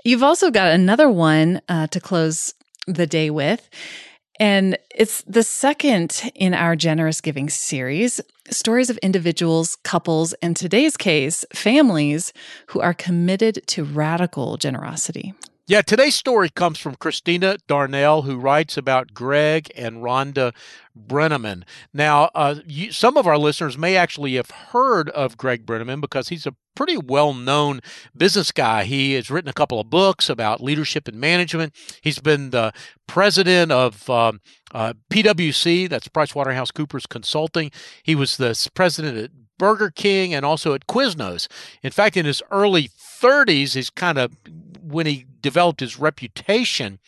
You've 0.06 0.24
also 0.24 0.52
got 0.52 0.72
another 0.72 1.10
one 1.10 1.62
uh, 1.68 1.88
to 1.88 2.00
close 2.00 2.54
the 2.88 3.08
day 3.08 3.30
with. 3.30 3.70
And 4.40 4.78
it's 4.94 5.22
the 5.24 5.44
second 5.44 6.32
in 6.34 6.54
our 6.54 6.76
generous 6.76 7.22
giving 7.22 7.50
series 7.50 8.20
stories 8.50 8.90
of 8.90 8.98
individuals, 8.98 9.78
couples, 9.84 10.34
and 10.42 10.56
today's 10.56 10.98
case, 10.98 11.46
families 11.54 12.34
who 12.68 12.82
are 12.82 12.94
committed 12.94 13.62
to 13.68 13.84
radical 13.84 14.58
generosity. 14.58 15.34
Yeah, 15.66 15.82
today's 15.82 16.16
story 16.16 16.50
comes 16.50 16.78
from 16.78 16.96
Christina 16.96 17.58
Darnell, 17.70 18.24
who 18.24 18.38
writes 18.38 18.76
about 18.76 19.14
Greg 19.14 19.72
and 19.78 20.04
Rhonda 20.04 20.54
Brenneman. 20.94 21.64
Now, 21.94 22.30
uh, 22.36 22.56
you, 22.68 22.92
some 22.92 23.16
of 23.16 23.26
our 23.28 23.38
listeners 23.38 23.78
may 23.78 23.96
actually 23.96 24.36
have 24.36 24.52
heard 24.52 25.10
of 25.12 25.38
Greg 25.38 25.66
Brenneman 25.66 26.02
because 26.02 26.28
he's 26.28 26.46
a 26.46 26.54
pretty 26.76 26.98
well 26.98 27.34
known 27.34 27.80
business 28.14 28.52
guy. 28.52 28.84
He 28.84 29.14
has 29.14 29.32
written 29.32 29.48
a 29.48 29.54
couple 29.54 29.80
of 29.80 29.90
books 29.90 30.30
about 30.30 30.62
leadership 30.62 31.08
and 31.08 31.18
management. 31.18 31.74
He's 32.02 32.20
been 32.20 32.50
the 32.50 32.74
president 33.08 33.72
of 33.72 34.10
um, 34.10 34.42
uh, 34.74 34.96
PwC, 35.10 35.88
that's 35.88 36.10
PricewaterhouseCoopers 36.10 37.08
Consulting. 37.08 37.72
He 38.04 38.16
was 38.16 38.36
the 38.36 38.70
president 38.74 39.18
at 39.18 39.32
Burger 39.58 39.92
King 39.92 40.34
and 40.34 40.46
also 40.46 40.74
at 40.74 40.88
Quiznos. 40.88 41.48
In 41.82 41.92
fact, 41.92 42.18
in 42.18 42.26
his 42.26 42.44
early 42.52 42.90
30s, 42.90 43.76
he's 43.76 43.90
kind 43.90 44.18
of 44.18 44.36
when 44.94 45.06
he 45.06 45.26
developed 45.42 45.80
his 45.80 46.00
reputation 46.00 47.00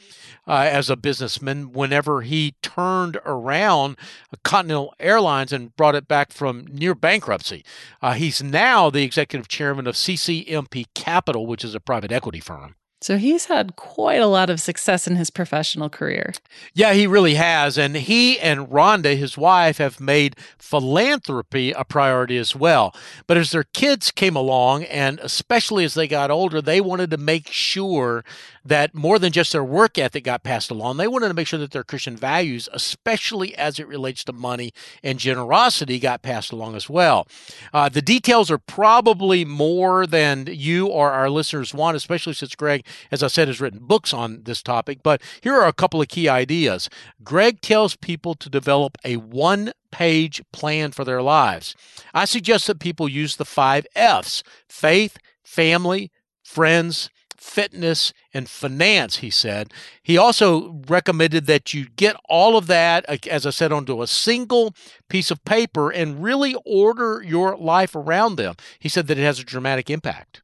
uh, 0.47 0.67
as 0.69 0.89
a 0.89 0.95
businessman 0.95 1.71
whenever 1.71 2.21
he 2.21 2.55
turned 2.61 3.17
around 3.25 3.97
Continental 4.43 4.93
Airlines 4.99 5.53
and 5.53 5.75
brought 5.75 5.95
it 5.95 6.07
back 6.07 6.31
from 6.31 6.67
near 6.71 6.93
bankruptcy. 6.93 7.63
Uh, 8.01 8.13
he's 8.13 8.43
now 8.43 8.89
the 8.89 9.03
executive 9.03 9.47
chairman 9.47 9.87
of 9.87 9.95
CCMP 9.95 10.85
Capital, 10.93 11.47
which 11.47 11.63
is 11.63 11.73
a 11.73 11.79
private 11.79 12.11
equity 12.11 12.39
firm. 12.39 12.75
So 13.05 13.19
he's 13.19 13.45
had 13.45 13.75
quite 13.75 14.19
a 14.19 14.25
lot 14.25 14.49
of 14.49 14.59
success 14.59 15.05
in 15.05 15.15
his 15.15 15.29
professional 15.29 15.89
career. 15.89 16.33
Yeah, 16.73 16.93
he 16.93 17.05
really 17.05 17.35
has. 17.35 17.77
And 17.77 17.95
he 17.95 18.39
and 18.39 18.67
Rhonda, 18.67 19.15
his 19.15 19.37
wife, 19.37 19.77
have 19.77 19.99
made 19.99 20.35
philanthropy 20.57 21.71
a 21.71 21.83
priority 21.83 22.35
as 22.39 22.55
well. 22.55 22.95
But 23.27 23.37
as 23.37 23.51
their 23.51 23.65
kids 23.65 24.09
came 24.09 24.35
along, 24.35 24.85
and 24.85 25.19
especially 25.19 25.85
as 25.85 25.93
they 25.93 26.07
got 26.07 26.31
older, 26.31 26.63
they 26.63 26.81
wanted 26.81 27.11
to 27.11 27.17
make 27.17 27.51
sure 27.51 28.25
that 28.65 28.95
more 28.95 29.19
than 29.19 29.31
just 29.31 29.51
their 29.51 29.63
work 29.63 29.99
ethic 29.99 30.23
got 30.23 30.41
passed 30.41 30.71
along, 30.71 30.97
they 30.97 31.07
wanted 31.07 31.27
to 31.27 31.35
make 31.35 31.45
sure 31.45 31.59
that 31.59 31.69
their 31.69 31.83
Christian 31.83 32.17
values, 32.17 32.67
especially 32.73 33.55
as 33.55 33.79
it 33.79 33.87
relates 33.87 34.23
to 34.23 34.33
money 34.33 34.73
and 35.03 35.19
generosity, 35.19 35.99
got 35.99 36.23
passed 36.23 36.51
along 36.51 36.75
as 36.75 36.89
well. 36.89 37.27
Uh, 37.71 37.87
the 37.87 38.01
details 38.01 38.49
are 38.49 38.57
probably 38.57 39.45
more 39.45 40.07
than 40.07 40.47
you 40.49 40.87
or 40.87 41.11
our 41.11 41.29
listeners 41.29 41.75
want, 41.75 41.95
especially 41.95 42.33
since 42.33 42.55
Greg 42.55 42.83
as 43.11 43.23
I 43.23 43.27
said, 43.27 43.47
has 43.47 43.61
written 43.61 43.79
books 43.81 44.13
on 44.13 44.43
this 44.43 44.61
topic, 44.61 44.99
but 45.03 45.21
here 45.41 45.55
are 45.55 45.67
a 45.67 45.73
couple 45.73 46.01
of 46.01 46.07
key 46.07 46.27
ideas. 46.29 46.89
Greg 47.23 47.61
tells 47.61 47.95
people 47.95 48.35
to 48.35 48.49
develop 48.49 48.97
a 49.03 49.17
one 49.17 49.71
page 49.91 50.41
plan 50.51 50.91
for 50.91 51.03
their 51.05 51.21
lives. 51.21 51.75
I 52.13 52.25
suggest 52.25 52.67
that 52.67 52.79
people 52.79 53.07
use 53.07 53.35
the 53.35 53.45
five 53.45 53.87
F's 53.95 54.43
faith, 54.67 55.17
family, 55.43 56.11
friends, 56.43 57.09
fitness, 57.45 58.11
and 58.33 58.49
finance, 58.49 59.17
he 59.17 59.29
said. 59.29 59.71
He 60.01 60.17
also 60.17 60.81
recommended 60.87 61.45
that 61.45 61.73
you 61.73 61.87
get 61.95 62.15
all 62.27 62.57
of 62.57 62.67
that, 62.67 63.05
uh, 63.07 63.17
as 63.29 63.45
I 63.45 63.51
said, 63.51 63.71
onto 63.71 64.01
a 64.01 64.07
single 64.07 64.73
piece 65.09 65.31
of 65.31 65.45
paper 65.45 65.91
and 65.91 66.23
really 66.23 66.55
order 66.65 67.23
your 67.25 67.55
life 67.55 67.95
around 67.95 68.35
them. 68.35 68.55
He 68.79 68.89
said 68.89 69.07
that 69.07 69.19
it 69.19 69.23
has 69.23 69.39
a 69.39 69.43
dramatic 69.43 69.89
impact. 69.89 70.41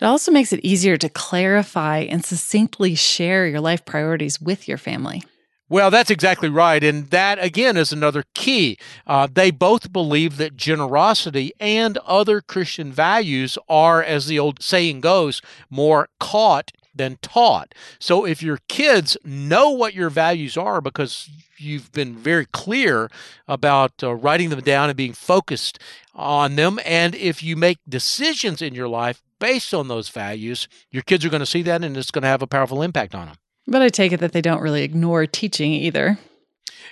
It 0.00 0.04
also 0.04 0.32
makes 0.32 0.52
it 0.52 0.60
easier 0.64 0.96
to 0.96 1.08
clarify 1.08 1.98
and 1.98 2.24
succinctly 2.24 2.94
share 2.94 3.46
your 3.46 3.60
life 3.60 3.84
priorities 3.84 4.40
with 4.40 4.66
your 4.66 4.78
family. 4.78 5.22
Well, 5.68 5.92
that's 5.92 6.10
exactly 6.10 6.48
right. 6.48 6.82
And 6.82 7.10
that, 7.10 7.38
again, 7.42 7.76
is 7.76 7.92
another 7.92 8.24
key. 8.34 8.76
Uh, 9.06 9.28
they 9.32 9.52
both 9.52 9.92
believe 9.92 10.36
that 10.38 10.56
generosity 10.56 11.52
and 11.60 11.96
other 11.98 12.40
Christian 12.40 12.92
values 12.92 13.56
are, 13.68 14.02
as 14.02 14.26
the 14.26 14.36
old 14.36 14.60
saying 14.62 15.00
goes, 15.00 15.40
more 15.70 16.08
caught 16.18 16.72
than 17.00 17.16
taught. 17.22 17.74
So 17.98 18.26
if 18.26 18.42
your 18.42 18.58
kids 18.68 19.16
know 19.24 19.70
what 19.70 19.94
your 19.94 20.10
values 20.10 20.58
are 20.58 20.82
because 20.82 21.30
you've 21.56 21.90
been 21.92 22.14
very 22.14 22.44
clear 22.44 23.10
about 23.48 23.92
uh, 24.02 24.14
writing 24.14 24.50
them 24.50 24.60
down 24.60 24.90
and 24.90 24.96
being 24.96 25.14
focused 25.14 25.78
on 26.14 26.56
them, 26.56 26.78
and 26.84 27.14
if 27.14 27.42
you 27.42 27.56
make 27.56 27.78
decisions 27.88 28.60
in 28.60 28.74
your 28.74 28.86
life 28.86 29.22
based 29.38 29.72
on 29.72 29.88
those 29.88 30.10
values, 30.10 30.68
your 30.90 31.02
kids 31.02 31.24
are 31.24 31.30
going 31.30 31.40
to 31.40 31.46
see 31.46 31.62
that 31.62 31.82
and 31.82 31.96
it's 31.96 32.10
going 32.10 32.20
to 32.20 32.28
have 32.28 32.42
a 32.42 32.46
powerful 32.46 32.82
impact 32.82 33.14
on 33.14 33.28
them. 33.28 33.36
But 33.66 33.80
I 33.80 33.88
take 33.88 34.12
it 34.12 34.20
that 34.20 34.32
they 34.32 34.42
don't 34.42 34.60
really 34.60 34.82
ignore 34.82 35.24
teaching 35.24 35.72
either. 35.72 36.18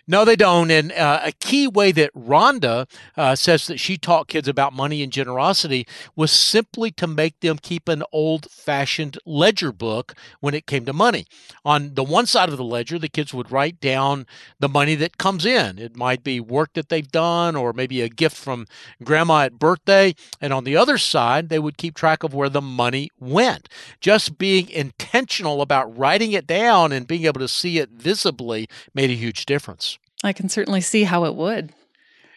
No, 0.07 0.24
they 0.24 0.37
don't. 0.37 0.70
And 0.70 0.92
uh, 0.92 1.20
a 1.24 1.33
key 1.33 1.66
way 1.68 1.92
that 1.92 2.12
Rhonda 2.14 2.88
uh, 3.16 3.35
says 3.35 3.66
that 3.66 3.79
she 3.81 3.96
taught 3.96 4.29
kids 4.29 4.48
about 4.48 4.72
money 4.72 5.03
and 5.03 5.12
generosity 5.12 5.87
was 6.16 6.31
simply 6.31 6.90
to 6.92 7.07
make 7.07 7.40
them 7.40 7.59
keep 7.59 7.88
an 7.88 8.03
old 8.12 8.51
fashioned 8.51 9.18
ledger 9.27 9.72
book 9.72 10.14
when 10.40 10.55
it 10.55 10.66
came 10.66 10.85
to 10.85 10.92
money. 10.92 11.27
On 11.64 11.94
the 11.94 12.05
one 12.05 12.27
side 12.27 12.48
of 12.48 12.57
the 12.57 12.64
ledger, 12.64 12.98
the 12.98 13.09
kids 13.09 13.35
would 13.35 13.53
write 13.53 13.81
down 13.81 14.27
the 14.59 14.68
money 14.68 14.94
that 14.96 15.18
comes 15.18 15.44
in. 15.44 15.79
It 15.79 15.96
might 15.96 16.24
be 16.24 16.40
work 16.40 16.72
that 16.74 16.88
they've 16.88 17.11
done 17.11 17.57
or 17.57 17.72
maybe 17.72 18.01
a 18.01 18.09
gift 18.09 18.37
from 18.37 18.66
grandma 19.03 19.42
at 19.42 19.59
birthday. 19.59 20.14
And 20.40 20.53
on 20.53 20.64
the 20.64 20.77
other 20.77 20.98
side, 20.98 21.48
they 21.48 21.59
would 21.59 21.77
keep 21.77 21.94
track 21.94 22.22
of 22.22 22.35
where 22.35 22.48
the 22.48 22.61
money 22.61 23.11
went. 23.18 23.68
Just 24.01 24.38
being 24.38 24.68
intentional 24.68 25.62
about 25.62 25.96
writing 25.96 26.33
it 26.33 26.46
down 26.46 26.92
and 26.92 27.07
being 27.07 27.24
able 27.24 27.40
to 27.40 27.48
see 27.48 27.79
it 27.79 27.90
visibly 27.90 28.68
made 28.94 29.11
a 29.11 29.14
huge 29.14 29.46
difference. 29.46 29.78
I 30.25 30.33
can 30.33 30.49
certainly 30.49 30.81
see 30.81 31.05
how 31.05 31.25
it 31.25 31.35
would. 31.35 31.73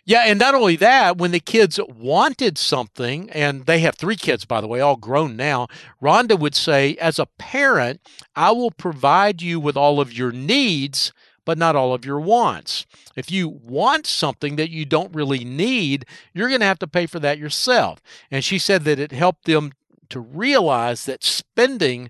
Yeah, 0.03 0.23
and 0.25 0.39
not 0.39 0.55
only 0.55 0.75
that, 0.77 1.17
when 1.17 1.31
the 1.31 1.39
kids 1.39 1.79
wanted 1.87 2.57
something, 2.57 3.29
and 3.29 3.67
they 3.67 3.79
have 3.79 3.95
three 3.95 4.15
kids, 4.15 4.45
by 4.45 4.59
the 4.59 4.67
way, 4.67 4.81
all 4.81 4.95
grown 4.95 5.35
now, 5.35 5.67
Rhonda 6.01 6.37
would 6.39 6.55
say, 6.55 6.95
as 6.95 7.19
a 7.19 7.27
parent, 7.37 8.01
I 8.35 8.51
will 8.51 8.71
provide 8.71 9.43
you 9.43 9.59
with 9.59 9.77
all 9.77 9.99
of 9.99 10.11
your 10.11 10.31
needs, 10.31 11.13
but 11.45 11.57
not 11.57 11.75
all 11.75 11.93
of 11.93 12.03
your 12.03 12.19
wants. 12.19 12.87
If 13.15 13.31
you 13.31 13.47
want 13.47 14.07
something 14.07 14.55
that 14.55 14.71
you 14.71 14.85
don't 14.85 15.13
really 15.13 15.45
need, 15.45 16.05
you're 16.33 16.49
going 16.49 16.61
to 16.61 16.65
have 16.65 16.79
to 16.79 16.87
pay 16.87 17.05
for 17.05 17.19
that 17.19 17.37
yourself. 17.37 18.01
And 18.31 18.43
she 18.43 18.57
said 18.57 18.83
that 18.85 18.99
it 18.99 19.11
helped 19.11 19.45
them 19.45 19.71
to 20.09 20.19
realize 20.19 21.05
that 21.05 21.23
spending 21.23 22.09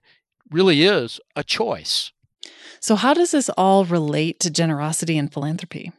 really 0.49 0.83
is 0.83 1.19
a 1.35 1.43
choice. 1.43 2.13
So, 2.81 2.95
how 2.95 3.13
does 3.13 3.31
this 3.31 3.49
all 3.57 3.85
relate 3.85 4.39
to 4.39 4.49
generosity 4.49 5.15
and 5.17 5.31
philanthropy? 5.31 5.91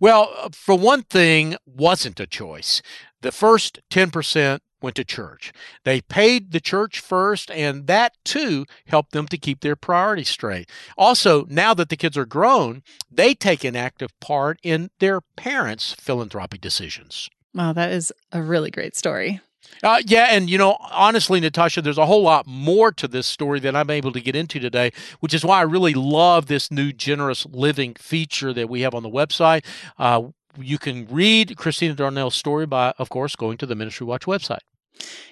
Well, 0.00 0.32
uh, 0.38 0.48
for 0.52 0.74
one 0.74 1.02
thing, 1.02 1.56
wasn't 1.66 2.18
a 2.18 2.26
choice. 2.26 2.80
The 3.20 3.30
first 3.30 3.80
10% 3.90 4.60
went 4.80 4.96
to 4.96 5.04
church. 5.04 5.52
They 5.84 6.00
paid 6.00 6.52
the 6.52 6.60
church 6.60 7.00
first, 7.00 7.50
and 7.50 7.86
that 7.86 8.14
too 8.24 8.64
helped 8.86 9.12
them 9.12 9.28
to 9.28 9.36
keep 9.36 9.60
their 9.60 9.76
priorities 9.76 10.30
straight. 10.30 10.70
Also, 10.96 11.44
now 11.50 11.74
that 11.74 11.90
the 11.90 11.96
kids 11.96 12.16
are 12.16 12.24
grown, 12.24 12.82
they 13.10 13.34
take 13.34 13.62
an 13.62 13.76
active 13.76 14.18
part 14.20 14.58
in 14.62 14.90
their 14.98 15.20
parents' 15.20 15.92
philanthropic 15.92 16.62
decisions. 16.62 17.28
Wow, 17.54 17.74
that 17.74 17.92
is 17.92 18.12
a 18.32 18.40
really 18.40 18.70
great 18.70 18.96
story. 18.96 19.40
Uh, 19.82 20.02
yeah, 20.06 20.28
and 20.30 20.50
you 20.50 20.58
know, 20.58 20.76
honestly, 20.90 21.40
Natasha, 21.40 21.80
there's 21.80 21.98
a 21.98 22.06
whole 22.06 22.22
lot 22.22 22.46
more 22.46 22.92
to 22.92 23.08
this 23.08 23.26
story 23.26 23.60
than 23.60 23.76
I'm 23.76 23.90
able 23.90 24.12
to 24.12 24.20
get 24.20 24.36
into 24.36 24.58
today, 24.58 24.92
which 25.20 25.32
is 25.34 25.44
why 25.44 25.58
I 25.58 25.62
really 25.62 25.94
love 25.94 26.46
this 26.46 26.70
new 26.70 26.92
generous 26.92 27.46
living 27.46 27.94
feature 27.94 28.52
that 28.52 28.68
we 28.68 28.82
have 28.82 28.94
on 28.94 29.02
the 29.02 29.10
website. 29.10 29.64
Uh, 29.98 30.28
you 30.58 30.78
can 30.78 31.06
read 31.06 31.56
Christina 31.56 31.94
Darnell's 31.94 32.34
story 32.34 32.66
by, 32.66 32.92
of 32.98 33.08
course, 33.08 33.36
going 33.36 33.56
to 33.58 33.66
the 33.66 33.74
Ministry 33.74 34.06
Watch 34.06 34.24
website. 34.26 34.60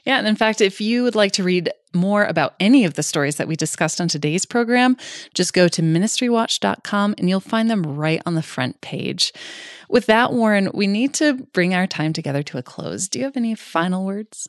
Yeah, 0.05 0.19
and 0.19 0.27
in 0.27 0.37
fact, 0.37 0.61
if 0.61 0.81
you 0.81 1.03
would 1.03 1.15
like 1.15 1.33
to 1.33 1.45
read 1.45 1.71
more 1.95 2.25
about 2.25 2.55
any 2.61 2.85
of 2.85 2.95
the 2.95 3.03
stories 3.03 3.37
that 3.37 3.49
we 3.49 3.57
discussed 3.57 4.01
on 4.01 4.09
today's 4.09 4.45
program, 4.45 4.97
just 5.35 5.53
go 5.53 5.69
to 5.69 5.83
ministrywatch.com 5.83 7.15
and 7.19 7.29
you'll 7.29 7.41
find 7.41 7.71
them 7.71 7.83
right 7.83 8.21
on 8.27 8.35
the 8.35 8.43
front 8.43 8.81
page. 8.81 9.33
With 9.89 10.07
that, 10.07 10.33
Warren, 10.33 10.71
we 10.75 10.87
need 10.87 11.15
to 11.15 11.35
bring 11.35 11.75
our 11.75 11.87
time 11.87 12.13
together 12.13 12.43
to 12.45 12.59
a 12.59 12.63
close. 12.63 13.09
Do 13.09 13.19
you 13.19 13.25
have 13.25 13.37
any 13.37 13.55
final 13.55 14.05
words? 14.05 14.49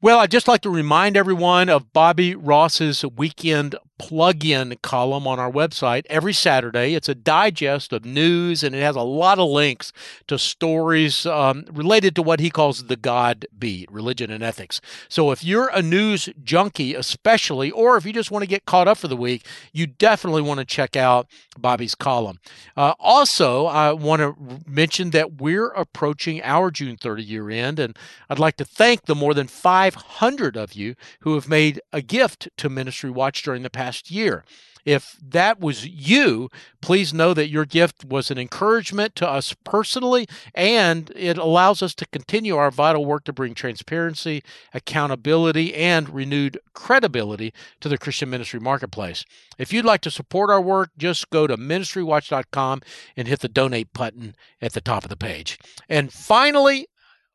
Well, 0.00 0.20
I'd 0.20 0.30
just 0.30 0.46
like 0.46 0.60
to 0.60 0.70
remind 0.70 1.16
everyone 1.16 1.68
of 1.68 1.92
Bobby 1.92 2.32
Ross's 2.32 3.04
weekend 3.04 3.74
plug-in 3.98 4.76
column 4.80 5.26
on 5.26 5.38
our 5.38 5.50
website 5.50 6.06
every 6.08 6.32
Saturday. 6.32 6.94
It's 6.94 7.08
a 7.08 7.14
digest 7.14 7.92
of 7.92 8.04
news, 8.04 8.62
and 8.62 8.74
it 8.74 8.80
has 8.80 8.96
a 8.96 9.02
lot 9.02 9.38
of 9.38 9.50
links 9.50 9.92
to 10.28 10.38
stories 10.38 11.26
um, 11.26 11.64
related 11.70 12.14
to 12.16 12.22
what 12.22 12.40
he 12.40 12.48
calls 12.48 12.84
the 12.84 12.96
God 12.96 13.46
beat, 13.58 13.90
religion 13.90 14.30
and 14.30 14.42
ethics. 14.42 14.80
So 15.08 15.30
if 15.30 15.44
you're 15.44 15.68
a 15.74 15.82
news 15.82 16.28
junkie, 16.42 16.94
especially, 16.94 17.70
or 17.70 17.96
if 17.96 18.06
you 18.06 18.12
just 18.12 18.30
want 18.30 18.42
to 18.42 18.48
get 18.48 18.66
caught 18.66 18.88
up 18.88 18.98
for 18.98 19.08
the 19.08 19.16
week, 19.16 19.44
you 19.72 19.86
definitely 19.86 20.42
want 20.42 20.58
to 20.60 20.64
check 20.64 20.96
out 20.96 21.26
Bobby's 21.58 21.94
column. 21.94 22.38
Uh, 22.76 22.94
also, 23.00 23.66
I 23.66 23.92
want 23.92 24.20
to 24.20 24.60
mention 24.66 25.10
that 25.10 25.40
we're 25.40 25.68
approaching 25.68 26.40
our 26.42 26.70
June 26.70 26.96
30 26.96 27.22
year 27.22 27.50
end, 27.50 27.78
and 27.78 27.96
I'd 28.30 28.38
like 28.38 28.56
to 28.58 28.64
thank 28.64 29.06
the 29.06 29.14
more 29.14 29.34
than 29.34 29.48
500 29.90 30.56
of 30.56 30.74
you 30.74 30.94
who 31.20 31.34
have 31.34 31.48
made 31.48 31.80
a 31.92 32.00
gift 32.00 32.48
to 32.58 32.68
Ministry 32.68 33.10
Watch 33.10 33.42
during 33.42 33.62
the 33.62 33.70
past 33.70 33.88
past 33.88 34.10
year. 34.10 34.44
If 34.84 35.16
that 35.22 35.60
was 35.60 35.86
you, 35.86 36.48
please 36.80 37.12
know 37.12 37.34
that 37.34 37.48
your 37.48 37.64
gift 37.64 38.04
was 38.04 38.30
an 38.30 38.38
encouragement 38.38 39.14
to 39.16 39.28
us 39.28 39.54
personally, 39.64 40.26
and 40.54 41.10
it 41.14 41.36
allows 41.36 41.82
us 41.82 41.94
to 41.96 42.06
continue 42.06 42.56
our 42.56 42.70
vital 42.70 43.04
work 43.04 43.24
to 43.24 43.32
bring 43.32 43.54
transparency, 43.54 44.42
accountability, 44.72 45.74
and 45.74 46.08
renewed 46.08 46.58
credibility 46.74 47.52
to 47.80 47.88
the 47.88 47.98
Christian 47.98 48.30
ministry 48.30 48.60
marketplace. 48.60 49.24
If 49.58 49.72
you'd 49.72 49.84
like 49.84 50.00
to 50.02 50.10
support 50.10 50.48
our 50.48 50.60
work, 50.60 50.90
just 50.96 51.28
go 51.30 51.46
to 51.46 51.56
ministrywatch.com 51.56 52.82
and 53.16 53.28
hit 53.28 53.40
the 53.40 53.48
donate 53.48 53.92
button 53.92 54.34
at 54.62 54.72
the 54.72 54.80
top 54.80 55.04
of 55.04 55.10
the 55.10 55.16
page. 55.16 55.58
And 55.88 56.12
finally, 56.12 56.86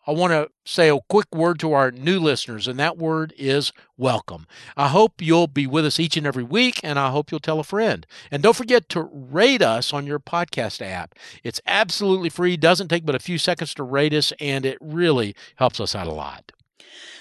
I 0.05 0.11
want 0.11 0.31
to 0.31 0.49
say 0.65 0.89
a 0.89 0.99
quick 1.07 1.33
word 1.33 1.59
to 1.59 1.71
our 1.71 1.89
new 1.89 2.19
listeners, 2.19 2.67
and 2.67 2.77
that 2.77 2.97
word 2.97 3.33
is 3.37 3.71
welcome. 3.97 4.45
I 4.75 4.89
hope 4.89 5.21
you'll 5.21 5.47
be 5.47 5.65
with 5.65 5.85
us 5.85 5.99
each 5.99 6.17
and 6.17 6.27
every 6.27 6.43
week, 6.43 6.81
and 6.83 6.99
I 6.99 7.09
hope 7.09 7.31
you'll 7.31 7.39
tell 7.39 7.59
a 7.59 7.63
friend. 7.63 8.05
And 8.29 8.43
don't 8.43 8.55
forget 8.55 8.89
to 8.89 9.09
rate 9.11 9.61
us 9.61 9.93
on 9.93 10.05
your 10.05 10.19
podcast 10.19 10.81
app. 10.81 11.15
It's 11.43 11.61
absolutely 11.65 12.29
free, 12.29 12.57
doesn't 12.57 12.89
take 12.89 13.05
but 13.05 13.15
a 13.15 13.19
few 13.19 13.37
seconds 13.37 13.73
to 13.75 13.83
rate 13.83 14.13
us, 14.13 14.33
and 14.41 14.65
it 14.65 14.77
really 14.81 15.35
helps 15.55 15.79
us 15.79 15.95
out 15.95 16.07
a 16.07 16.11
lot. 16.11 16.51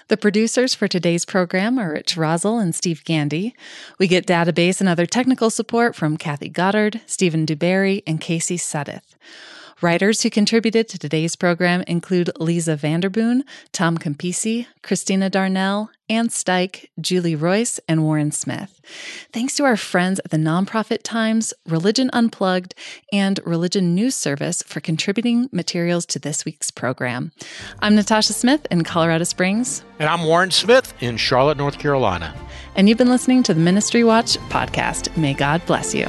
The 0.09 0.17
producers 0.17 0.75
for 0.75 0.89
today's 0.89 1.25
program 1.25 1.79
are 1.79 1.93
Rich 1.93 2.17
Rosel 2.17 2.61
and 2.61 2.75
Steve 2.75 3.05
Gandy. 3.05 3.55
We 3.99 4.09
get 4.09 4.27
database 4.27 4.81
and 4.81 4.89
other 4.89 5.07
technical 5.07 5.51
support 5.51 5.95
from 5.95 6.17
Kathy 6.17 6.49
Goddard, 6.49 7.01
Stephen 7.07 7.47
DuBarry, 7.47 8.03
and 8.07 8.21
Casey 8.21 8.57
Suddeth. 8.57 9.15
Writers 9.83 10.23
who 10.23 10.31
contributed 10.31 10.89
to 10.89 10.99
today's 10.99 11.35
program 11.35 11.83
include 11.89 12.31
Lisa 12.39 12.77
Vanderboon, 12.77 13.43
Tom 13.73 13.99
Campisi, 13.99 14.67
Christina 14.81 15.29
Darnell, 15.29 15.91
Ann 16.09 16.29
Steich, 16.29 16.87
Julie 17.01 17.35
Royce, 17.35 17.81
and 17.89 18.05
Warren 18.05 18.31
Smith. 18.31 18.81
Thanks 19.33 19.57
to 19.57 19.65
our 19.65 19.77
friends 19.77 20.21
at 20.25 20.31
the 20.31 20.37
Nonprofit 20.37 21.03
Times, 21.03 21.53
Religion 21.67 22.11
Unplugged, 22.13 22.77
and 23.13 23.41
Religion 23.45 23.93
News 23.93 24.15
Service 24.15 24.63
for 24.63 24.79
contributing 24.79 25.49
materials 25.51 26.07
to 26.07 26.21
this 26.21 26.45
week's 26.45 26.71
program. 26.71 27.33
I'm 27.81 27.97
Natasha 27.97 28.35
Smith 28.35 28.65
in 28.71 28.85
Colorado 28.85 29.25
Springs. 29.25 29.83
And 29.99 30.09
I'm 30.09 30.23
Warren 30.23 30.53
Smith 30.53 30.95
in 31.01 31.17
Charlotte, 31.17 31.59
North 31.59 31.81
Carolina. 31.81 32.33
And 32.77 32.89
you've 32.89 32.99
been 32.99 33.11
listening 33.11 33.43
to 33.43 33.55
the 33.55 33.61
Ministry 33.61 34.05
Watch 34.05 34.39
podcast. 34.49 35.17
May 35.17 35.35
God 35.35 35.61
bless 35.67 35.93
you. 35.93 36.07